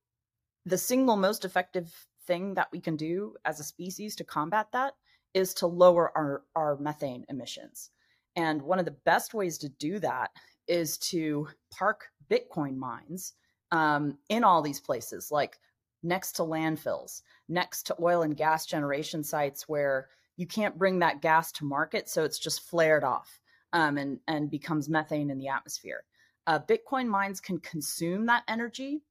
the 0.67 0.79
single 0.79 1.17
most 1.17 1.45
effective 1.45 1.93
thing 2.27 2.55
that 2.55 2.69
we 2.71 2.81
can 2.81 2.97
do 2.97 3.35
as 3.45 3.61
a 3.61 3.65
species 3.65 4.15
to 4.17 4.25
combat 4.25 4.69
that 4.73 4.95
is 5.33 5.55
to 5.55 5.67
lower 5.67 6.17
our, 6.17 6.43
our 6.55 6.77
methane 6.77 7.25
emissions. 7.29 7.91
And 8.37 8.63
one 8.63 8.79
of 8.79 8.85
the 8.85 8.97
best 9.05 9.35
ways 9.35 9.59
to 9.59 9.69
do 9.69 9.99
that 10.01 10.31
is 10.69 10.99
to 10.99 11.49
park 11.71 12.07
Bitcoin 12.31 12.77
mines 12.77 13.35
um, 13.73 14.19
in 14.29 14.45
all 14.45 14.63
these 14.63 14.81
places, 14.81 15.31
like 15.31 15.59
next 16.03 16.33
to 16.33 16.43
landfills, 16.43 17.23
next 17.49 17.85
to 17.87 17.97
oil 18.01 18.23
and 18.23 18.37
gas 18.37 18.67
generation 18.67 19.23
sites 19.25 19.69
where 19.69 20.09
you 20.41 20.47
can't 20.47 20.79
bring 20.79 21.01
that 21.01 21.21
gas 21.21 21.53
to 21.53 21.67
market, 21.67 22.09
so 22.09 22.25
it's 22.25 22.39
just 22.39 22.63
flared 22.63 23.05
off 23.05 23.39
um, 23.75 23.99
and 23.99 24.19
and 24.27 24.51
becomes 24.51 24.89
methane 24.89 25.29
in 25.29 25.37
the 25.37 25.49
atmosphere. 25.49 26.03
Uh, 26.47 26.59
Bitcoin 26.59 27.07
mines 27.07 27.43
can 27.43 27.59
consume 27.59 28.25
that 28.25 28.43
energy 28.49 29.03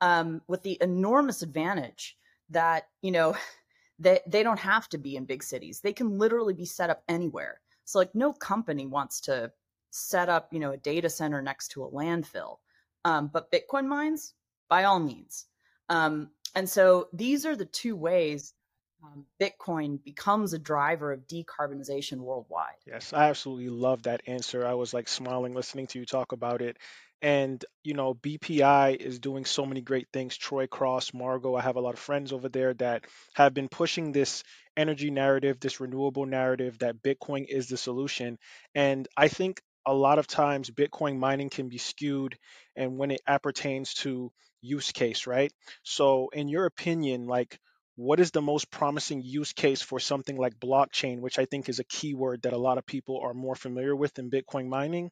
um, 0.00 0.40
with 0.48 0.62
the 0.62 0.78
enormous 0.80 1.42
advantage 1.42 2.16
that 2.48 2.88
you 3.02 3.10
know 3.10 3.36
they 3.98 4.20
they 4.26 4.42
don't 4.42 4.58
have 4.58 4.88
to 4.88 4.96
be 4.96 5.16
in 5.16 5.26
big 5.26 5.42
cities; 5.42 5.82
they 5.82 5.92
can 5.92 6.18
literally 6.18 6.54
be 6.54 6.64
set 6.64 6.88
up 6.88 7.02
anywhere. 7.06 7.60
So 7.84 7.98
like 7.98 8.14
no 8.14 8.32
company 8.32 8.86
wants 8.86 9.20
to 9.22 9.52
set 9.90 10.30
up 10.30 10.48
you 10.54 10.58
know 10.58 10.72
a 10.72 10.78
data 10.78 11.10
center 11.10 11.42
next 11.42 11.68
to 11.72 11.84
a 11.84 11.90
landfill, 11.90 12.60
um, 13.04 13.28
but 13.30 13.52
Bitcoin 13.52 13.86
mines 13.86 14.32
by 14.70 14.84
all 14.84 15.00
means. 15.00 15.44
Um, 15.90 16.30
and 16.54 16.66
so 16.66 17.08
these 17.12 17.44
are 17.44 17.56
the 17.56 17.66
two 17.66 17.94
ways 17.94 18.54
um, 19.02 19.24
Bitcoin 19.40 20.02
becomes 20.02 20.52
a 20.52 20.58
driver 20.58 21.12
of 21.12 21.26
decarbonization 21.26 22.18
worldwide. 22.18 22.74
Yes, 22.86 23.12
I 23.12 23.28
absolutely 23.28 23.68
love 23.68 24.02
that 24.04 24.22
answer. 24.26 24.66
I 24.66 24.74
was 24.74 24.92
like 24.92 25.08
smiling 25.08 25.54
listening 25.54 25.86
to 25.88 25.98
you 25.98 26.06
talk 26.06 26.32
about 26.32 26.62
it. 26.62 26.76
And, 27.20 27.64
you 27.82 27.94
know, 27.94 28.14
BPI 28.14 28.96
is 28.96 29.18
doing 29.18 29.44
so 29.44 29.66
many 29.66 29.80
great 29.80 30.06
things. 30.12 30.36
Troy 30.36 30.68
Cross, 30.68 31.14
Margot, 31.14 31.54
I 31.56 31.62
have 31.62 31.76
a 31.76 31.80
lot 31.80 31.94
of 31.94 32.00
friends 32.00 32.32
over 32.32 32.48
there 32.48 32.74
that 32.74 33.04
have 33.34 33.54
been 33.54 33.68
pushing 33.68 34.12
this 34.12 34.44
energy 34.76 35.10
narrative, 35.10 35.58
this 35.58 35.80
renewable 35.80 36.26
narrative 36.26 36.78
that 36.78 37.02
Bitcoin 37.02 37.46
is 37.48 37.68
the 37.68 37.76
solution. 37.76 38.38
And 38.74 39.08
I 39.16 39.28
think 39.28 39.60
a 39.84 39.94
lot 39.94 40.18
of 40.18 40.28
times 40.28 40.70
Bitcoin 40.70 41.18
mining 41.18 41.50
can 41.50 41.68
be 41.68 41.78
skewed 41.78 42.36
and 42.76 42.98
when 42.98 43.10
it 43.10 43.22
appertains 43.26 43.94
to 43.94 44.30
use 44.60 44.92
case, 44.92 45.26
right? 45.26 45.52
So, 45.82 46.28
in 46.32 46.48
your 46.48 46.66
opinion, 46.66 47.26
like, 47.26 47.58
what 47.98 48.20
is 48.20 48.30
the 48.30 48.40
most 48.40 48.70
promising 48.70 49.22
use 49.22 49.52
case 49.52 49.82
for 49.82 49.98
something 49.98 50.36
like 50.36 50.60
blockchain, 50.60 51.18
which 51.18 51.36
I 51.40 51.46
think 51.46 51.68
is 51.68 51.80
a 51.80 51.84
keyword 51.84 52.42
that 52.42 52.52
a 52.52 52.58
lot 52.58 52.78
of 52.78 52.86
people 52.86 53.18
are 53.24 53.34
more 53.34 53.56
familiar 53.56 53.96
with 53.96 54.16
in 54.20 54.30
Bitcoin 54.30 54.68
mining, 54.68 55.10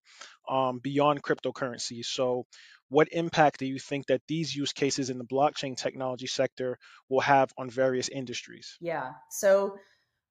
um, 0.49 0.79
beyond 0.79 1.21
cryptocurrency. 1.21 2.05
So, 2.05 2.47
what 2.89 3.09
impact 3.11 3.59
do 3.59 3.67
you 3.67 3.81
think 3.81 4.07
that 4.07 4.23
these 4.29 4.55
use 4.55 4.73
cases 4.73 5.11
in 5.11 5.19
the 5.19 5.25
blockchain 5.25 5.77
technology 5.77 6.29
sector 6.29 6.79
will 7.09 7.23
have 7.23 7.53
on 7.59 7.69
various 7.71 8.09
industries? 8.09 8.77
Yeah. 8.81 9.15
So, 9.31 9.77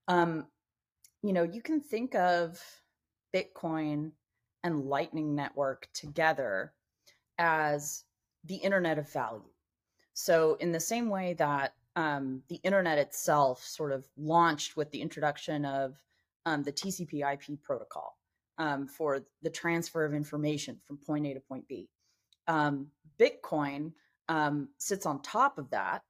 Um, 0.08 0.48
you 1.24 1.34
know, 1.34 1.44
you 1.44 1.62
can 1.62 1.82
think 1.82 2.16
of 2.16 2.64
Bitcoin 3.34 4.14
and 4.64 4.86
Lightning 4.86 5.36
Network 5.36 5.90
together 5.94 6.74
as 7.38 8.06
the 8.46 8.56
internet 8.56 8.98
of 8.98 9.12
value. 9.12 9.52
So, 10.14 10.56
in 10.56 10.72
the 10.72 10.80
same 10.80 11.10
way 11.10 11.34
that 11.34 11.74
um, 11.96 12.42
the 12.50 12.60
internet 12.64 12.98
itself 12.98 13.64
sort 13.64 13.92
of 13.92 14.06
launched 14.18 14.76
with 14.76 14.92
the 14.92 15.02
introduction 15.02 15.66
of 15.66 15.96
um, 16.46 16.64
the 16.64 16.72
TCP 16.72 17.32
IP 17.34 17.62
protocol 17.64 18.18
um, 18.58 18.88
for 18.88 19.22
the 19.42 19.50
transfer 19.50 20.06
of 20.06 20.14
information 20.14 20.78
from 20.86 20.98
point 20.98 21.26
A 21.26 21.34
to 21.34 21.40
point 21.40 21.68
B. 21.68 21.90
Um, 22.48 22.88
Bitcoin 23.20 23.94
um, 24.30 24.70
sits 24.78 25.06
on 25.06 25.22
top 25.22 25.58
of 25.58 25.70
that 25.72 26.04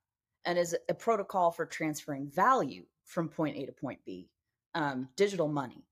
and 0.45 0.57
is 0.57 0.75
a 0.89 0.93
protocol 0.93 1.51
for 1.51 1.65
transferring 1.65 2.29
value 2.29 2.83
from 3.05 3.29
point 3.29 3.57
A 3.57 3.65
to 3.65 3.71
point 3.71 3.99
B, 4.05 4.29
um, 4.73 5.07
digital 5.15 5.47
money. 5.47 5.85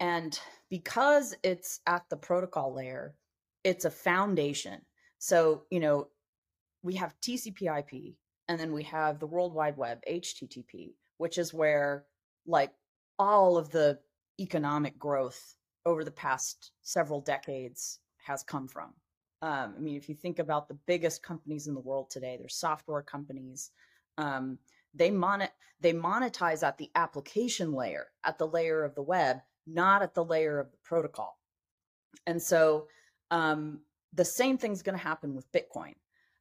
And 0.00 0.38
because 0.70 1.34
it's 1.42 1.80
at 1.86 2.04
the 2.08 2.16
protocol 2.16 2.74
layer, 2.74 3.14
it's 3.64 3.84
a 3.84 3.90
foundation. 3.90 4.80
So, 5.18 5.64
you 5.70 5.80
know, 5.80 6.08
we 6.82 6.94
have 6.94 7.14
TCP 7.20 7.78
IP 7.78 8.14
and 8.48 8.58
then 8.58 8.72
we 8.72 8.82
have 8.84 9.18
the 9.18 9.26
World 9.26 9.54
Wide 9.54 9.76
Web, 9.76 9.98
HTTP, 10.10 10.94
which 11.18 11.38
is 11.38 11.52
where 11.52 12.04
like 12.46 12.72
all 13.18 13.56
of 13.56 13.70
the 13.70 13.98
economic 14.40 14.98
growth 14.98 15.54
over 15.84 16.04
the 16.04 16.10
past 16.10 16.72
several 16.82 17.20
decades 17.20 18.00
has 18.24 18.42
come 18.42 18.68
from. 18.68 18.94
Um, 19.42 19.74
I 19.76 19.80
mean, 19.80 19.96
if 19.96 20.08
you 20.08 20.14
think 20.14 20.38
about 20.38 20.68
the 20.68 20.78
biggest 20.86 21.22
companies 21.22 21.66
in 21.66 21.74
the 21.74 21.80
world 21.80 22.10
today, 22.10 22.36
they're 22.38 22.48
software 22.48 23.02
companies. 23.02 23.70
Um, 24.16 24.58
they 24.94 25.10
they 25.80 25.92
monetize 25.92 26.66
at 26.66 26.78
the 26.78 26.90
application 26.94 27.72
layer, 27.72 28.06
at 28.24 28.38
the 28.38 28.46
layer 28.46 28.84
of 28.84 28.94
the 28.94 29.02
web, 29.02 29.38
not 29.66 30.02
at 30.02 30.14
the 30.14 30.24
layer 30.24 30.58
of 30.58 30.70
the 30.72 30.78
protocol. 30.82 31.38
And 32.26 32.42
so 32.42 32.88
um, 33.30 33.80
the 34.12 34.24
same 34.24 34.58
thing's 34.58 34.82
going 34.82 34.98
to 34.98 35.04
happen 35.04 35.34
with 35.34 35.50
Bitcoin. 35.52 35.94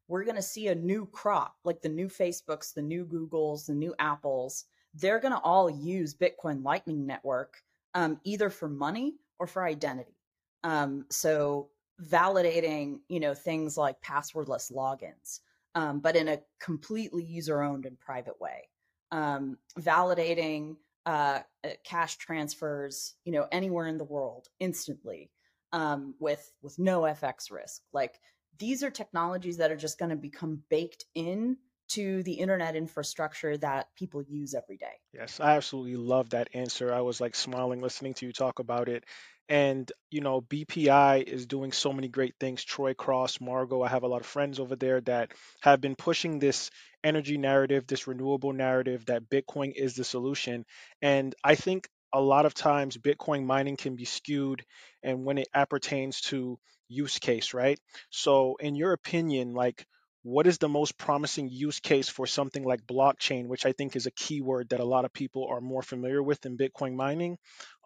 We're 0.08 0.24
going 0.24 0.36
to 0.36 0.42
see 0.42 0.68
a 0.68 0.76
new 0.76 1.06
crop, 1.08 1.56
like 1.64 1.82
the 1.82 1.90
new 1.90 2.08
Facebooks, 2.08 2.74
the 2.74 2.82
new 2.82 3.06
Googles, 3.06 3.66
the 3.66 3.74
new 3.74 3.94
Apples. 4.00 4.66
They're 4.94 5.20
going 5.20 5.34
to 5.34 5.40
all 5.40 5.70
use 5.70 6.16
Bitcoin 6.16 6.64
Lightning 6.64 7.06
Network 7.06 7.58
um, 7.94 8.20
either 8.24 8.50
for 8.50 8.70
money 8.70 9.16
or 9.40 9.48
for 9.48 9.66
identity. 9.66 10.16
Um, 10.64 11.06
so 11.10 11.70
validating, 12.02 13.00
you 13.10 13.20
know, 13.20 13.34
things 13.34 13.78
like 13.78 14.02
passwordless 14.02 14.72
logins, 14.72 15.40
um, 15.76 16.00
but 16.00 16.16
in 16.16 16.28
a 16.28 16.40
completely 16.60 17.24
user-owned 17.24 17.86
and 17.86 18.00
private 18.00 18.40
way. 18.40 18.70
Um, 19.12 19.58
validating 19.80 20.76
uh, 21.06 21.40
uh, 21.64 21.70
cash 21.84 22.18
transfers, 22.18 23.16
you 23.24 23.32
know, 23.32 23.48
anywhere 23.52 23.88
in 23.88 23.98
the 23.98 24.04
world 24.04 24.48
instantly 24.60 25.32
um, 25.72 26.14
with 26.20 26.52
with 26.62 26.78
no 26.78 27.02
FX 27.02 27.50
risk. 27.52 27.82
Like 27.94 28.20
these 28.60 28.84
are 28.84 28.90
technologies 28.90 29.58
that 29.58 29.72
are 29.72 29.78
just 29.78 30.00
going 30.00 30.10
to 30.10 30.16
become 30.16 30.64
baked 30.70 31.06
in 31.16 31.58
to 31.90 32.22
the 32.24 32.34
internet 32.34 32.76
infrastructure 32.76 33.58
that 33.58 33.88
people 33.96 34.22
use 34.22 34.54
every 34.54 34.78
day. 34.78 35.00
Yes, 35.14 35.40
I 35.40 35.56
absolutely 35.56 35.96
love 35.96 36.32
that 36.32 36.50
answer. 36.54 36.94
I 36.94 37.02
was 37.02 37.22
like 37.22 37.36
smiling 37.36 37.82
listening 37.82 38.14
to 38.16 38.26
you 38.26 38.34
talk 38.34 38.60
about 38.60 38.90
it. 38.90 39.06
And, 39.50 39.90
you 40.12 40.20
know, 40.20 40.42
BPI 40.42 41.24
is 41.24 41.46
doing 41.46 41.72
so 41.72 41.94
many 41.94 42.10
great 42.10 42.36
things. 42.38 42.66
Troy 42.66 42.94
Cross, 42.94 43.40
Margot, 43.40 43.82
I 43.82 43.88
have 43.88 44.04
a 44.04 44.08
lot 44.08 44.20
of 44.20 44.28
friends 44.28 44.60
over 44.60 44.76
there 44.76 45.00
that 45.02 45.32
have 45.62 45.80
been 45.80 45.96
pushing 45.96 46.40
this 46.40 46.70
energy 47.02 47.38
narrative, 47.38 47.88
this 47.88 48.08
renewable 48.08 48.52
narrative 48.52 49.06
that 49.06 49.30
Bitcoin 49.30 49.72
is 49.74 49.96
the 49.96 50.04
solution. 50.04 50.66
And 51.02 51.34
I 51.46 51.56
think 51.56 51.88
a 52.14 52.22
lot 52.22 52.46
of 52.46 52.54
times 52.54 52.98
Bitcoin 52.98 53.46
mining 53.46 53.78
can 53.78 53.96
be 53.96 54.06
skewed 54.06 54.64
and 55.04 55.26
when 55.26 55.38
it 55.38 55.48
appertains 55.54 56.22
to 56.22 56.58
use 56.88 57.20
case, 57.20 57.54
right? 57.54 57.80
So, 58.10 58.56
in 58.60 58.76
your 58.76 58.94
opinion, 58.94 59.54
like, 59.54 59.86
what 60.24 60.48
is 60.48 60.58
the 60.58 60.68
most 60.68 60.98
promising 60.98 61.48
use 61.50 61.80
case 61.80 62.10
for 62.10 62.28
something 62.28 62.64
like 62.64 62.86
blockchain, 62.86 63.48
which 63.48 63.66
I 63.66 63.72
think 63.72 63.96
is 63.96 64.08
a 64.08 64.12
keyword 64.12 64.70
that 64.70 64.80
a 64.80 64.86
lot 64.86 65.06
of 65.06 65.14
people 65.14 65.48
are 65.50 65.62
more 65.62 65.82
familiar 65.82 66.22
with 66.22 66.46
in 66.46 66.58
Bitcoin 66.58 66.96
mining, 66.96 67.38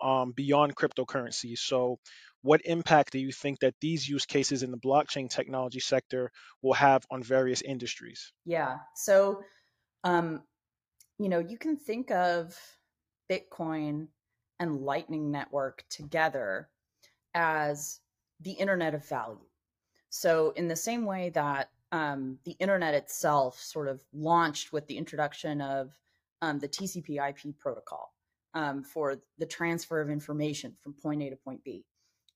um, 0.02 0.32
beyond 0.32 0.76
cryptocurrency? 0.76 1.58
So, 1.58 2.00
what 2.42 2.62
impact 2.66 3.12
do 3.12 3.20
you 3.20 3.32
think 3.32 3.60
that 3.60 3.76
these 3.82 4.08
use 4.08 4.26
cases 4.26 4.64
in 4.64 4.72
the 4.72 4.78
blockchain 4.78 5.30
technology 5.30 5.80
sector 5.80 6.32
will 6.64 6.74
have 6.74 7.06
on 7.12 7.22
various 7.22 7.62
industries? 7.62 8.34
Yeah. 8.46 8.78
So, 8.96 9.42
um, 10.04 10.42
you 11.20 11.30
know, 11.30 11.40
you 11.40 11.60
can 11.60 11.78
think 11.78 12.10
of 12.10 12.58
Bitcoin 13.32 14.08
and 14.60 14.82
Lightning 14.82 15.32
Network 15.32 15.86
together 15.90 16.70
as 17.34 18.02
the 18.42 18.52
internet 18.52 18.94
of 18.94 19.08
value. 19.08 19.40
So, 20.10 20.52
in 20.58 20.68
the 20.68 20.76
same 20.76 21.06
way 21.06 21.30
that 21.30 21.70
um, 21.94 22.38
the 22.44 22.56
internet 22.60 22.94
itself 22.94 23.60
sort 23.60 23.88
of 23.88 24.04
launched 24.14 24.74
with 24.74 24.86
the 24.88 24.98
introduction 24.98 25.62
of 25.62 25.92
um, 26.42 26.60
the 26.60 26.68
TCP 26.68 27.26
IP 27.30 27.58
protocol 27.58 28.14
um, 28.54 28.84
for 28.84 29.22
the 29.38 29.46
transfer 29.46 30.02
of 30.02 30.10
information 30.10 30.74
from 30.82 30.94
point 30.94 31.22
A 31.22 31.30
to 31.30 31.36
point 31.38 31.64
B. 31.64 31.86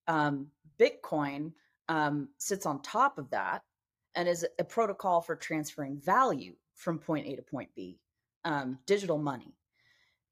Um, 0.07 0.47
Bitcoin 0.79 1.51
um, 1.89 2.29
sits 2.37 2.65
on 2.65 2.81
top 2.81 3.17
of 3.17 3.29
that 3.31 3.63
and 4.15 4.27
is 4.29 4.45
a 4.59 4.63
protocol 4.63 5.21
for 5.21 5.35
transferring 5.35 5.99
value 5.99 6.53
from 6.75 6.99
point 6.99 7.27
A 7.27 7.35
to 7.35 7.41
point 7.41 7.69
B, 7.75 7.99
um, 8.45 8.77
digital 8.85 9.17
money. 9.17 9.53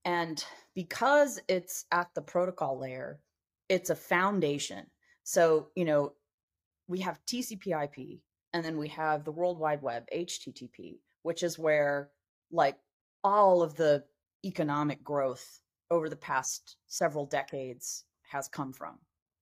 And 0.05 0.43
because 0.75 1.39
it's 1.47 1.85
at 1.91 2.09
the 2.13 2.21
protocol 2.21 2.79
layer, 2.79 3.19
it's 3.69 3.89
a 3.89 3.95
foundation. 3.95 4.85
So, 5.23 5.69
you 5.75 5.85
know, 5.85 6.13
we 6.87 6.99
have 6.99 7.25
TCP 7.25 7.83
IP, 7.83 8.19
and 8.53 8.63
then 8.63 8.77
we 8.77 8.89
have 8.89 9.23
the 9.23 9.31
World 9.31 9.59
Wide 9.59 9.81
Web, 9.81 10.03
HTTP, 10.13 10.99
which 11.23 11.43
is 11.43 11.57
where 11.57 12.09
like 12.51 12.77
all 13.23 13.61
of 13.61 13.75
the 13.75 14.03
economic 14.45 15.03
growth 15.03 15.61
over 15.89 16.09
the 16.09 16.15
past 16.15 16.77
several 16.87 17.25
decades 17.25 18.03
has 18.29 18.47
come 18.47 18.73
from. 18.73 18.97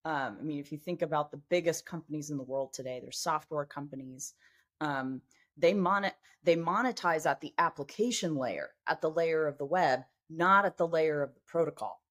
Um, 0.06 0.38
I 0.40 0.44
mean, 0.44 0.60
if 0.60 0.72
you 0.72 0.78
think 0.78 1.02
about 1.02 1.32
the 1.32 1.42
biggest 1.50 1.86
companies 1.86 2.30
in 2.30 2.38
the 2.38 2.44
world 2.44 2.74
today, 2.74 3.00
they're 3.02 3.12
software 3.12 3.66
companies. 3.66 4.34
Um, 4.80 5.22
they 5.58 5.74
mon- 5.74 6.12
they 6.44 6.56
monetize 6.56 7.30
at 7.30 7.42
the 7.42 7.54
application 7.58 8.36
layer, 8.36 8.70
at 8.88 9.02
the 9.02 9.10
layer 9.10 9.48
of 9.48 9.58
the 9.58 9.66
web, 9.66 10.02
not 10.32 10.66
at 10.66 10.78
the 10.78 10.88
layer 10.88 11.22
of 11.22 11.34
the 11.34 11.42
protocol. 11.48 12.02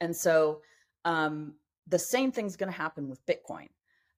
And 0.00 0.14
so 0.14 0.62
um, 1.04 1.54
the 1.86 1.98
same 1.98 2.32
thing's 2.32 2.56
going 2.56 2.70
to 2.70 2.78
happen 2.78 3.08
with 3.08 3.24
Bitcoin 3.26 3.68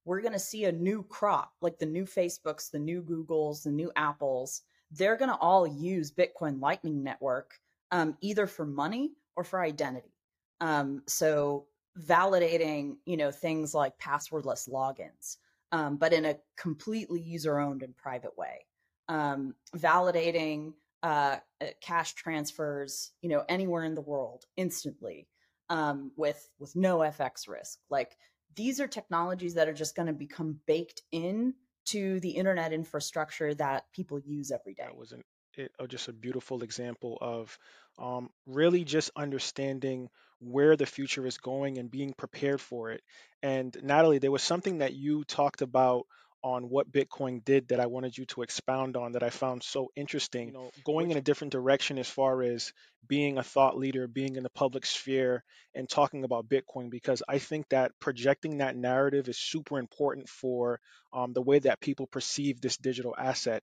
we're 0.05 0.21
going 0.21 0.33
to 0.33 0.39
see 0.39 0.65
a 0.65 0.73
new 0.73 1.03
crop, 1.05 1.53
like 1.61 1.79
the 1.79 1.87
new 1.87 2.05
Facebooks, 2.05 2.71
the 2.71 2.79
new 2.79 3.03
Googles, 3.03 3.63
the 3.63 3.71
new 3.71 3.91
Apples. 3.97 4.63
They're 4.91 5.17
going 5.17 5.31
to 5.31 5.37
all 5.37 5.67
use 5.67 6.13
Bitcoin 6.13 6.61
Lightning 6.61 7.03
Network 7.03 7.59
um, 7.91 8.17
either 8.21 8.47
for 8.47 8.67
money 8.67 9.13
or 9.37 9.45
for 9.45 9.61
identity. 9.63 10.13
Um, 10.61 11.03
so 11.07 11.67
validating, 11.99 12.97
you 13.07 13.17
know, 13.17 13.31
things 13.31 13.75
like 13.75 13.99
passwordless 13.99 14.69
logins, 14.69 15.39
um, 15.73 15.97
but 15.97 16.13
in 16.13 16.27
a 16.27 16.37
completely 16.57 17.21
user-owned 17.21 17.83
and 17.83 17.97
private 17.97 18.37
way. 18.37 18.67
Um, 19.09 19.55
validating 19.77 20.73
uh, 21.05 21.37
uh, 21.61 21.67
cash 21.83 22.15
transfers, 22.15 23.13
you 23.21 23.29
know, 23.29 23.45
anywhere 23.47 23.85
in 23.85 23.95
the 23.95 24.01
world 24.01 24.45
instantly 24.57 25.29
um, 25.69 26.11
with 26.17 26.49
with 26.59 26.75
no 26.75 26.99
FX 26.99 27.47
risk. 27.47 27.79
Like 27.91 28.17
these 28.57 28.81
are 28.81 28.89
technologies 28.89 29.55
that 29.55 29.69
are 29.69 29.75
just 29.75 29.95
going 29.95 30.07
to 30.07 30.15
become 30.15 30.61
baked 30.67 31.03
in 31.13 31.53
to 31.87 32.21
the 32.21 32.31
internet 32.31 32.73
infrastructure 32.73 33.53
that 33.55 33.85
people 33.93 34.19
use 34.19 34.51
every 34.51 34.73
day. 34.73 34.85
That 34.85 34.97
was 34.97 35.13
an, 35.13 35.21
it, 35.59 35.73
uh, 35.79 35.87
just 35.87 36.09
a 36.09 36.13
beautiful 36.15 36.63
example 36.63 37.19
of 37.21 37.59
um, 37.99 38.31
really 38.47 38.85
just 38.85 39.11
understanding 39.15 40.09
where 40.41 40.75
the 40.75 40.87
future 40.87 41.27
is 41.27 41.37
going 41.37 41.77
and 41.77 41.91
being 41.91 42.15
prepared 42.17 42.63
for 42.63 42.93
it. 42.93 43.03
And 43.43 43.77
Natalie, 43.83 44.19
there 44.19 44.31
was 44.31 44.43
something 44.43 44.79
that 44.79 44.95
you 44.95 45.25
talked 45.25 45.61
about 45.61 46.07
on 46.45 46.69
what 46.69 46.93
Bitcoin 46.93 47.43
did 47.43 47.69
that 47.69 47.81
I 47.81 47.87
wanted 47.87 48.19
you 48.19 48.27
to 48.27 48.43
expound 48.43 48.99
on 48.99 49.13
that 49.13 49.23
I 49.23 49.31
found 49.31 49.63
so 49.63 49.91
interesting. 49.97 50.49
You 50.49 50.53
know, 50.53 50.71
going 50.85 51.11
in 51.11 51.17
a 51.17 51.23
different 51.23 51.53
direction 51.53 51.99
as 51.99 52.09
far 52.09 52.43
as 52.43 52.75
being 53.09 53.39
a 53.39 53.43
thought 53.43 53.79
leader, 53.79 54.07
being 54.07 54.37
in 54.37 54.43
the 54.43 54.51
public 54.51 54.85
sphere, 54.85 55.43
and 55.75 55.89
talking 55.89 56.23
about 56.23 56.47
Bitcoin, 56.47 56.91
because 56.91 57.23
I 57.27 57.39
think 57.39 57.71
that 57.71 57.93
projecting 57.99 58.59
that 58.59 58.77
narrative 58.77 59.27
is 59.29 59.39
super 59.39 59.79
important 59.79 60.29
for 60.29 60.81
um, 61.15 61.33
the 61.33 61.41
way 61.41 61.61
that 61.61 61.81
people 61.81 62.07
perceive 62.07 62.61
this 62.61 62.77
digital 62.77 63.15
asset. 63.17 63.63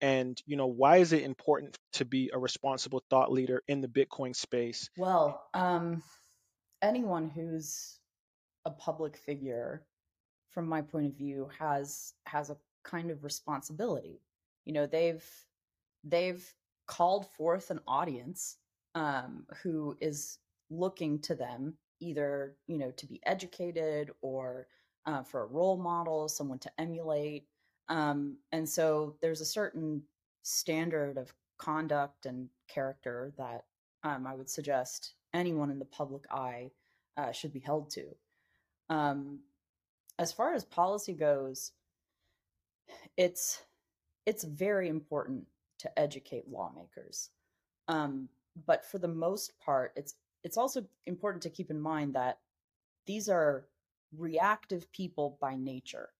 And 0.00 0.40
you 0.46 0.56
know, 0.56 0.68
why 0.68 0.98
is 0.98 1.12
it 1.12 1.24
important 1.24 1.76
to 1.94 2.04
be 2.04 2.30
a 2.32 2.38
responsible 2.38 3.02
thought 3.10 3.32
leader 3.32 3.60
in 3.66 3.80
the 3.80 3.88
Bitcoin 3.88 4.36
space? 4.36 4.88
Well, 4.96 5.42
um, 5.52 6.00
anyone 6.80 7.28
who's 7.28 7.98
a 8.64 8.70
public 8.70 9.16
figure 9.16 9.84
from 10.50 10.68
my 10.68 10.82
point 10.82 11.06
of 11.06 11.16
view 11.16 11.48
has 11.58 12.14
has 12.26 12.50
a 12.50 12.56
kind 12.84 13.10
of 13.10 13.24
responsibility 13.24 14.20
you 14.64 14.72
know 14.72 14.86
they've 14.86 15.24
they've 16.04 16.52
called 16.86 17.26
forth 17.32 17.70
an 17.70 17.80
audience 17.86 18.56
um, 18.94 19.44
who 19.62 19.96
is 20.00 20.38
looking 20.70 21.18
to 21.20 21.34
them 21.34 21.74
either 22.00 22.56
you 22.66 22.78
know 22.78 22.90
to 22.92 23.06
be 23.06 23.20
educated 23.26 24.10
or 24.22 24.66
uh, 25.06 25.22
for 25.22 25.42
a 25.42 25.46
role 25.46 25.76
model, 25.76 26.28
someone 26.28 26.58
to 26.58 26.70
emulate. 26.78 27.46
Um, 27.88 28.36
and 28.52 28.68
so 28.68 29.16
there's 29.20 29.40
a 29.40 29.46
certain 29.46 30.02
standard 30.42 31.18
of 31.18 31.32
conduct 31.58 32.26
and 32.26 32.48
character 32.68 33.32
that 33.36 33.64
um, 34.04 34.26
I 34.26 34.34
would 34.34 34.48
suggest 34.48 35.14
anyone 35.34 35.70
in 35.70 35.78
the 35.78 35.84
public 35.84 36.24
eye 36.30 36.70
uh, 37.16 37.32
should 37.32 37.52
be 37.52 37.60
held 37.60 37.90
to. 37.90 38.04
Um, 38.88 39.40
as 40.20 40.32
far 40.32 40.52
as 40.52 40.64
policy 40.64 41.14
goes, 41.14 41.72
it's 43.16 43.62
it's 44.26 44.44
very 44.44 44.88
important 44.88 45.46
to 45.78 45.98
educate 45.98 46.44
lawmakers. 46.46 47.30
Um, 47.88 48.28
but 48.66 48.84
for 48.84 48.98
the 48.98 49.08
most 49.08 49.58
part, 49.58 49.92
it's 49.96 50.14
it's 50.44 50.58
also 50.58 50.84
important 51.06 51.42
to 51.44 51.50
keep 51.50 51.70
in 51.70 51.80
mind 51.80 52.14
that 52.14 52.38
these 53.06 53.30
are 53.30 53.64
reactive 54.16 54.92
people 54.92 55.38
by 55.40 55.56
nature. 55.56 56.10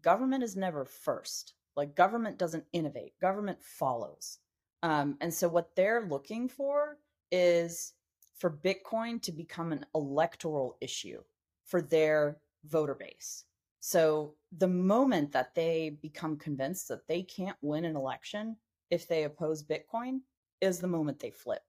Government 0.00 0.44
is 0.44 0.56
never 0.56 0.84
first. 0.84 1.54
Like 1.76 1.96
government 1.96 2.38
doesn't 2.38 2.64
innovate. 2.72 3.14
Government 3.20 3.58
follows. 3.60 4.38
Um, 4.84 5.16
and 5.20 5.34
so 5.34 5.48
what 5.48 5.74
they're 5.74 6.06
looking 6.06 6.48
for 6.48 6.98
is 7.32 7.94
for 8.38 8.50
Bitcoin 8.50 9.20
to 9.22 9.32
become 9.32 9.72
an 9.72 9.84
electoral 9.92 10.76
issue 10.80 11.20
for 11.64 11.82
their 11.82 12.38
voter 12.64 12.94
base. 12.94 13.44
So 13.80 14.34
the 14.56 14.68
moment 14.68 15.32
that 15.32 15.54
they 15.54 15.98
become 16.02 16.36
convinced 16.36 16.88
that 16.88 17.08
they 17.08 17.22
can't 17.22 17.56
win 17.62 17.84
an 17.84 17.96
election 17.96 18.56
if 18.90 19.08
they 19.08 19.24
oppose 19.24 19.62
Bitcoin 19.62 20.20
is 20.60 20.80
the 20.80 20.88
moment 20.88 21.18
they 21.18 21.30
flip. 21.30 21.62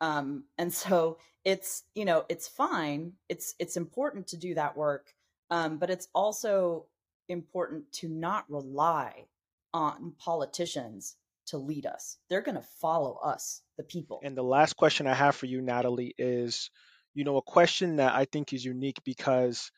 Um, 0.00 0.44
and 0.58 0.72
so 0.72 1.18
it's 1.44 1.84
you 1.94 2.04
know 2.04 2.24
it's 2.28 2.48
fine. 2.48 3.12
It's 3.28 3.54
it's 3.58 3.76
important 3.76 4.26
to 4.28 4.36
do 4.36 4.54
that 4.54 4.76
work, 4.76 5.14
um, 5.50 5.78
but 5.78 5.90
it's 5.90 6.08
also 6.14 6.86
important 7.28 7.90
to 7.92 8.08
not 8.08 8.44
rely 8.48 9.26
on 9.72 10.12
politicians 10.18 11.16
to 11.46 11.58
lead 11.58 11.86
us. 11.86 12.18
They're 12.28 12.42
going 12.42 12.56
to 12.56 12.66
follow 12.80 13.18
us, 13.22 13.62
the 13.76 13.84
people. 13.84 14.20
And 14.22 14.36
the 14.36 14.42
last 14.42 14.76
question 14.76 15.06
I 15.06 15.14
have 15.14 15.36
for 15.36 15.46
you, 15.46 15.62
Natalie, 15.62 16.14
is 16.18 16.70
you 17.14 17.24
know 17.24 17.36
a 17.36 17.42
question 17.42 17.96
that 17.96 18.14
I 18.14 18.26
think 18.26 18.52
is 18.52 18.64
unique 18.64 18.98
because 19.04 19.70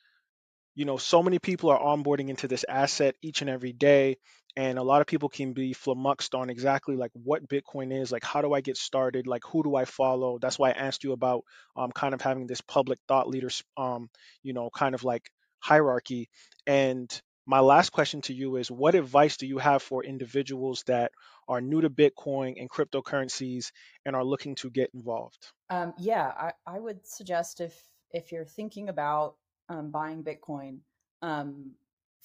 you 0.79 0.85
know 0.85 0.97
so 0.97 1.25
many 1.25 1.41
people 1.41 1.71
are 1.71 1.81
onboarding 1.81 2.29
into 2.29 2.47
this 2.47 2.65
asset 2.69 3.17
each 3.21 3.41
and 3.41 3.51
every 3.51 3.73
day 3.73 4.17
and 4.57 4.79
a 4.79 4.83
lot 4.83 5.01
of 5.01 5.09
people 5.09 5.29
can 5.29 5.53
be 5.53 5.73
flummoxed 5.73 6.37
on 6.37 6.51
exactly 6.51 6.95
like 6.95 7.11
what 7.15 7.49
bitcoin 7.49 7.93
is 7.93 8.13
like 8.13 8.23
how 8.23 8.43
do 8.43 8.53
i 8.55 8.61
get 8.61 8.77
started 8.77 9.27
like 9.27 9.43
who 9.45 9.65
do 9.65 9.75
i 9.75 9.85
follow? 9.85 10.39
That's 10.39 10.57
why 10.57 10.69
i 10.69 10.73
asked 10.87 11.03
you 11.03 11.11
about 11.13 11.43
um, 11.77 11.91
kind 11.91 12.15
of 12.15 12.21
having 12.21 12.47
this 12.47 12.61
public 12.61 13.01
thought 13.09 13.29
leaders 13.29 13.65
um, 13.77 14.09
you 14.45 14.53
know 14.53 14.71
kind 14.71 14.95
of 14.95 15.03
like 15.03 15.29
hierarchy 15.59 16.29
and 16.65 17.11
my 17.45 17.59
last 17.59 17.91
question 17.91 18.21
to 18.21 18.33
you 18.33 18.55
is 18.55 18.71
what 18.71 18.95
advice 18.95 19.37
do 19.37 19.49
you 19.49 19.59
have 19.59 19.83
for 19.83 20.05
individuals 20.05 20.85
that 20.87 21.11
are 21.49 21.61
new 21.61 21.81
to 21.81 21.91
bitcoin 21.91 22.55
and 22.61 22.71
cryptocurrencies 22.71 23.73
and 24.07 24.15
are 24.15 24.25
looking 24.25 24.55
to 24.57 24.71
get 24.71 24.91
involved? 24.95 25.51
Um, 25.71 25.93
yeah 25.99 26.31
I, 26.39 26.53
I 26.67 26.79
would 26.79 27.05
suggest 27.05 27.61
if 27.61 27.75
if 28.13 28.31
you're 28.31 28.45
thinking 28.45 28.89
about 28.89 29.35
um, 29.69 29.91
buying 29.91 30.23
Bitcoin, 30.23 30.79
um, 31.23 31.71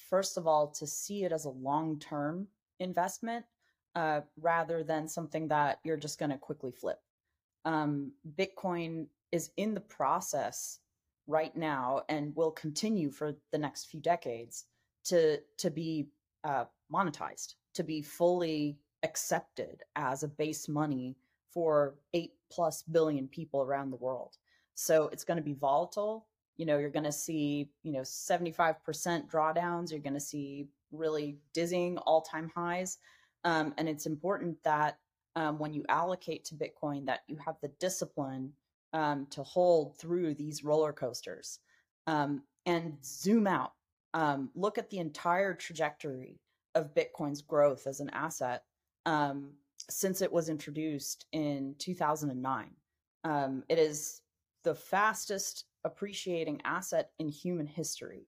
first 0.10 0.38
of 0.38 0.48
all, 0.48 0.68
to 0.68 0.88
see 0.88 1.24
it 1.24 1.32
as 1.32 1.46
a 1.46 1.50
long 1.50 2.00
term 2.00 2.48
investment 2.80 3.46
uh, 3.96 4.22
rather 4.42 4.84
than 4.84 5.08
something 5.08 5.48
that 5.48 5.80
you're 5.84 5.98
just 5.98 6.20
going 6.20 6.32
to 6.32 6.38
quickly 6.38 6.72
flip. 6.72 7.00
Um, 7.66 8.12
Bitcoin 8.38 9.08
is 9.32 9.52
in 9.58 9.74
the 9.74 9.82
process 9.82 10.80
right 11.28 11.56
now 11.56 12.02
and 12.10 12.36
will 12.36 12.52
continue 12.52 13.10
for 13.10 13.34
the 13.52 13.58
next 13.58 13.86
few 13.86 14.02
decades 14.02 14.66
to 15.06 15.40
to 15.58 15.70
be 15.70 16.08
uh, 16.44 16.66
monetized, 16.92 17.56
to 17.74 17.84
be 17.84 18.02
fully 18.02 18.78
accepted 19.04 19.84
as 19.96 20.24
a 20.24 20.28
base 20.28 20.68
money 20.68 21.16
for 21.54 21.96
eight 22.14 22.34
plus 22.52 22.84
billion 22.84 23.28
people 23.28 23.62
around 23.62 23.92
the 23.92 23.98
world. 23.98 24.38
So 24.76 25.08
it's 25.10 25.24
going 25.24 25.38
to 25.38 25.44
be 25.44 25.54
volatile 25.54 26.26
you 26.58 26.66
know, 26.66 26.78
you're 26.78 26.90
going 26.90 27.04
to 27.04 27.12
see, 27.12 27.70
you 27.84 27.92
know, 27.92 28.02
75% 28.02 28.76
drawdowns. 29.30 29.92
You're 29.92 30.00
going 30.00 30.14
to 30.14 30.20
see 30.20 30.68
really 30.92 31.38
dizzying 31.54 31.98
all 32.00 32.22
time 32.22 32.52
highs. 32.54 32.98
Um, 33.44 33.74
and 33.78 33.90
it's 33.90 34.06
important 34.06 34.58
that 34.64 34.98
um, 35.36 35.58
when 35.58 35.74
you 35.74 35.84
allocate 35.90 36.46
to 36.46 36.56
Bitcoin, 36.56 37.06
that 37.08 37.22
you 37.28 37.38
have 37.44 37.56
the 37.62 37.72
discipline 37.80 38.54
um, 38.94 39.26
to 39.32 39.42
hold 39.42 39.98
through 39.98 40.36
these 40.36 40.64
roller 40.64 40.94
coasters 40.94 41.60
um, 42.06 42.44
and 42.66 42.98
zoom 43.04 43.48
out. 43.48 43.74
Um, 44.14 44.52
look 44.54 44.78
at 44.78 44.92
the 44.92 45.00
entire 45.00 45.56
trajectory 45.56 46.40
of 46.76 46.94
Bitcoin's 46.94 47.42
growth 47.42 47.88
as 47.88 48.00
an 48.00 48.12
asset 48.12 48.64
um, 49.08 49.50
since 49.90 50.22
it 50.22 50.32
was 50.32 50.50
introduced 50.50 51.26
in 51.32 51.76
2009. 51.80 52.70
it 53.70 53.80
is 53.80 54.22
the 54.64 54.76
fastest 54.76 55.66
appreciating 55.86 56.62
asset 56.66 57.12
in 57.20 57.30
human 57.30 57.68
history. 57.68 58.28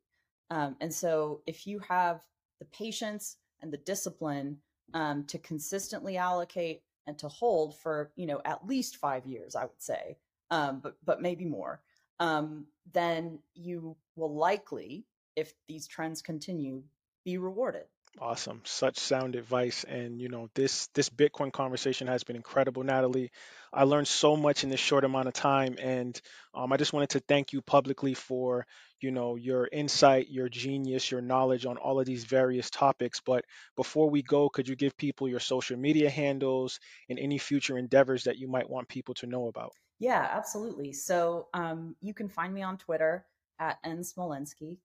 Um, 0.50 0.76
and 0.82 0.94
so, 0.94 1.42
if 1.46 1.66
you 1.66 1.80
have 1.80 2.22
the 2.60 2.66
patience 2.66 3.38
and 3.62 3.72
the 3.72 3.78
discipline 3.78 4.58
um, 4.94 5.24
to 5.26 5.40
consistently 5.40 6.18
allocate 6.18 6.84
and 7.08 7.18
to 7.20 7.28
hold 7.28 7.78
for 7.80 8.12
you 8.16 8.26
know 8.26 8.42
at 8.46 8.66
least 8.66 8.98
five 8.98 9.26
years, 9.26 9.56
I 9.56 9.64
would 9.64 9.82
say, 9.82 10.18
um, 10.52 10.80
but 10.82 10.98
but 11.04 11.22
maybe 11.22 11.46
more, 11.46 11.82
um, 12.20 12.68
then 12.94 13.40
you 13.54 13.96
will 14.16 14.36
likely, 14.36 15.06
if 15.36 15.54
these 15.68 15.88
trends 15.88 16.22
continue, 16.22 16.84
be 17.24 17.38
rewarded. 17.38 17.86
Awesome. 18.20 18.62
Such 18.64 18.98
sound 18.98 19.36
advice. 19.36 19.84
And 19.84 20.22
you 20.22 20.30
know, 20.30 20.50
this 20.56 20.88
this 20.94 21.10
Bitcoin 21.10 21.52
conversation 21.52 22.08
has 22.08 22.24
been 22.24 22.38
incredible, 22.38 22.84
Natalie. 22.84 23.32
I 23.74 23.84
learned 23.84 24.08
so 24.08 24.38
much 24.38 24.64
in 24.64 24.70
this 24.70 24.80
short 24.80 25.04
amount 25.04 25.28
of 25.28 25.34
time. 25.34 25.76
And 25.80 26.20
um, 26.54 26.72
I 26.72 26.78
just 26.78 26.94
wanted 26.94 27.10
to 27.10 27.20
thank 27.20 27.52
you 27.52 27.62
publicly 27.62 28.14
for, 28.14 28.66
you 29.02 29.12
know, 29.12 29.36
your 29.36 29.68
insight, 29.70 30.30
your 30.30 30.48
genius, 30.48 31.12
your 31.12 31.20
knowledge 31.20 31.66
on 31.66 31.76
all 31.76 32.00
of 32.00 32.06
these 32.06 32.24
various 32.24 32.70
topics. 32.70 33.20
But 33.20 33.44
before 33.76 34.10
we 34.10 34.22
go, 34.22 34.48
could 34.48 34.70
you 34.70 34.78
give 34.78 34.96
people 34.96 35.28
your 35.28 35.42
social 35.42 35.78
media 35.78 36.10
handles 36.10 36.80
and 37.10 37.20
any 37.20 37.38
future 37.38 37.78
endeavors 37.78 38.24
that 38.24 38.38
you 38.38 38.48
might 38.48 38.70
want 38.70 38.88
people 38.88 39.14
to 39.16 39.28
know 39.28 39.48
about? 39.48 39.74
Yeah, 40.00 40.26
absolutely. 40.32 40.94
So 40.94 41.48
um, 41.54 41.98
you 42.02 42.14
can 42.14 42.30
find 42.30 42.54
me 42.54 42.62
on 42.62 42.78
Twitter 42.78 43.26
at 43.60 43.78
N 43.84 44.00
Smolenski. 44.00 44.78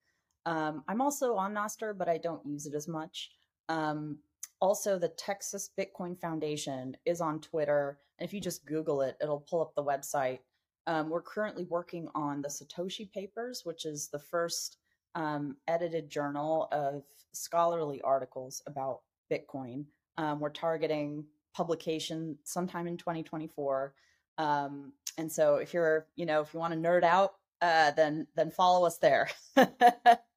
Um, 0.46 0.84
I'm 0.88 1.00
also 1.00 1.34
on 1.36 1.54
Nostr, 1.54 1.96
but 1.96 2.08
I 2.08 2.18
don't 2.18 2.44
use 2.46 2.66
it 2.66 2.74
as 2.74 2.88
much. 2.88 3.30
Um, 3.68 4.18
also, 4.60 4.98
the 4.98 5.08
Texas 5.08 5.70
Bitcoin 5.78 6.18
Foundation 6.20 6.96
is 7.06 7.20
on 7.20 7.40
Twitter. 7.40 7.98
And 8.18 8.28
if 8.28 8.34
you 8.34 8.40
just 8.40 8.66
Google 8.66 9.02
it, 9.02 9.16
it'll 9.22 9.40
pull 9.48 9.62
up 9.62 9.74
the 9.74 9.84
website. 9.84 10.40
Um, 10.86 11.08
we're 11.08 11.22
currently 11.22 11.64
working 11.64 12.08
on 12.14 12.42
the 12.42 12.48
Satoshi 12.48 13.10
Papers, 13.10 13.62
which 13.64 13.86
is 13.86 14.08
the 14.08 14.18
first 14.18 14.78
um, 15.14 15.56
edited 15.68 16.10
journal 16.10 16.68
of 16.72 17.04
scholarly 17.32 18.00
articles 18.02 18.62
about 18.66 19.00
Bitcoin. 19.30 19.84
Um, 20.18 20.40
we're 20.40 20.50
targeting 20.50 21.24
publication 21.54 22.36
sometime 22.44 22.86
in 22.86 22.96
2024. 22.96 23.94
Um, 24.38 24.92
and 25.18 25.30
so 25.30 25.56
if 25.56 25.74
you're, 25.74 26.06
you 26.16 26.26
know, 26.26 26.40
if 26.40 26.52
you 26.52 26.60
want 26.60 26.72
to 26.74 26.78
nerd 26.78 27.02
out, 27.02 27.34
uh, 27.62 27.90
then 27.92 28.26
then 28.36 28.50
follow 28.50 28.86
us 28.86 28.98
there. 28.98 29.28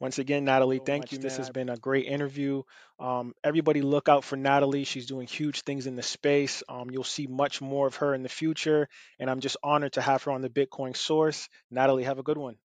Once 0.00 0.18
again, 0.18 0.46
Natalie, 0.46 0.78
so 0.78 0.84
thank 0.84 1.02
much, 1.02 1.12
you. 1.12 1.18
This 1.18 1.36
has 1.36 1.50
been 1.50 1.68
a 1.68 1.76
great 1.76 2.06
interview. 2.06 2.62
Um, 2.98 3.34
everybody, 3.44 3.82
look 3.82 4.08
out 4.08 4.24
for 4.24 4.36
Natalie. 4.36 4.84
She's 4.84 5.06
doing 5.06 5.26
huge 5.26 5.60
things 5.60 5.86
in 5.86 5.94
the 5.94 6.02
space. 6.02 6.62
Um, 6.70 6.90
you'll 6.90 7.04
see 7.04 7.26
much 7.26 7.60
more 7.60 7.86
of 7.86 7.96
her 7.96 8.14
in 8.14 8.22
the 8.22 8.30
future. 8.30 8.88
And 9.18 9.28
I'm 9.28 9.40
just 9.40 9.58
honored 9.62 9.92
to 9.92 10.00
have 10.00 10.22
her 10.22 10.32
on 10.32 10.40
the 10.40 10.48
Bitcoin 10.48 10.96
Source. 10.96 11.50
Natalie, 11.70 12.04
have 12.04 12.18
a 12.18 12.22
good 12.22 12.38
one. 12.38 12.56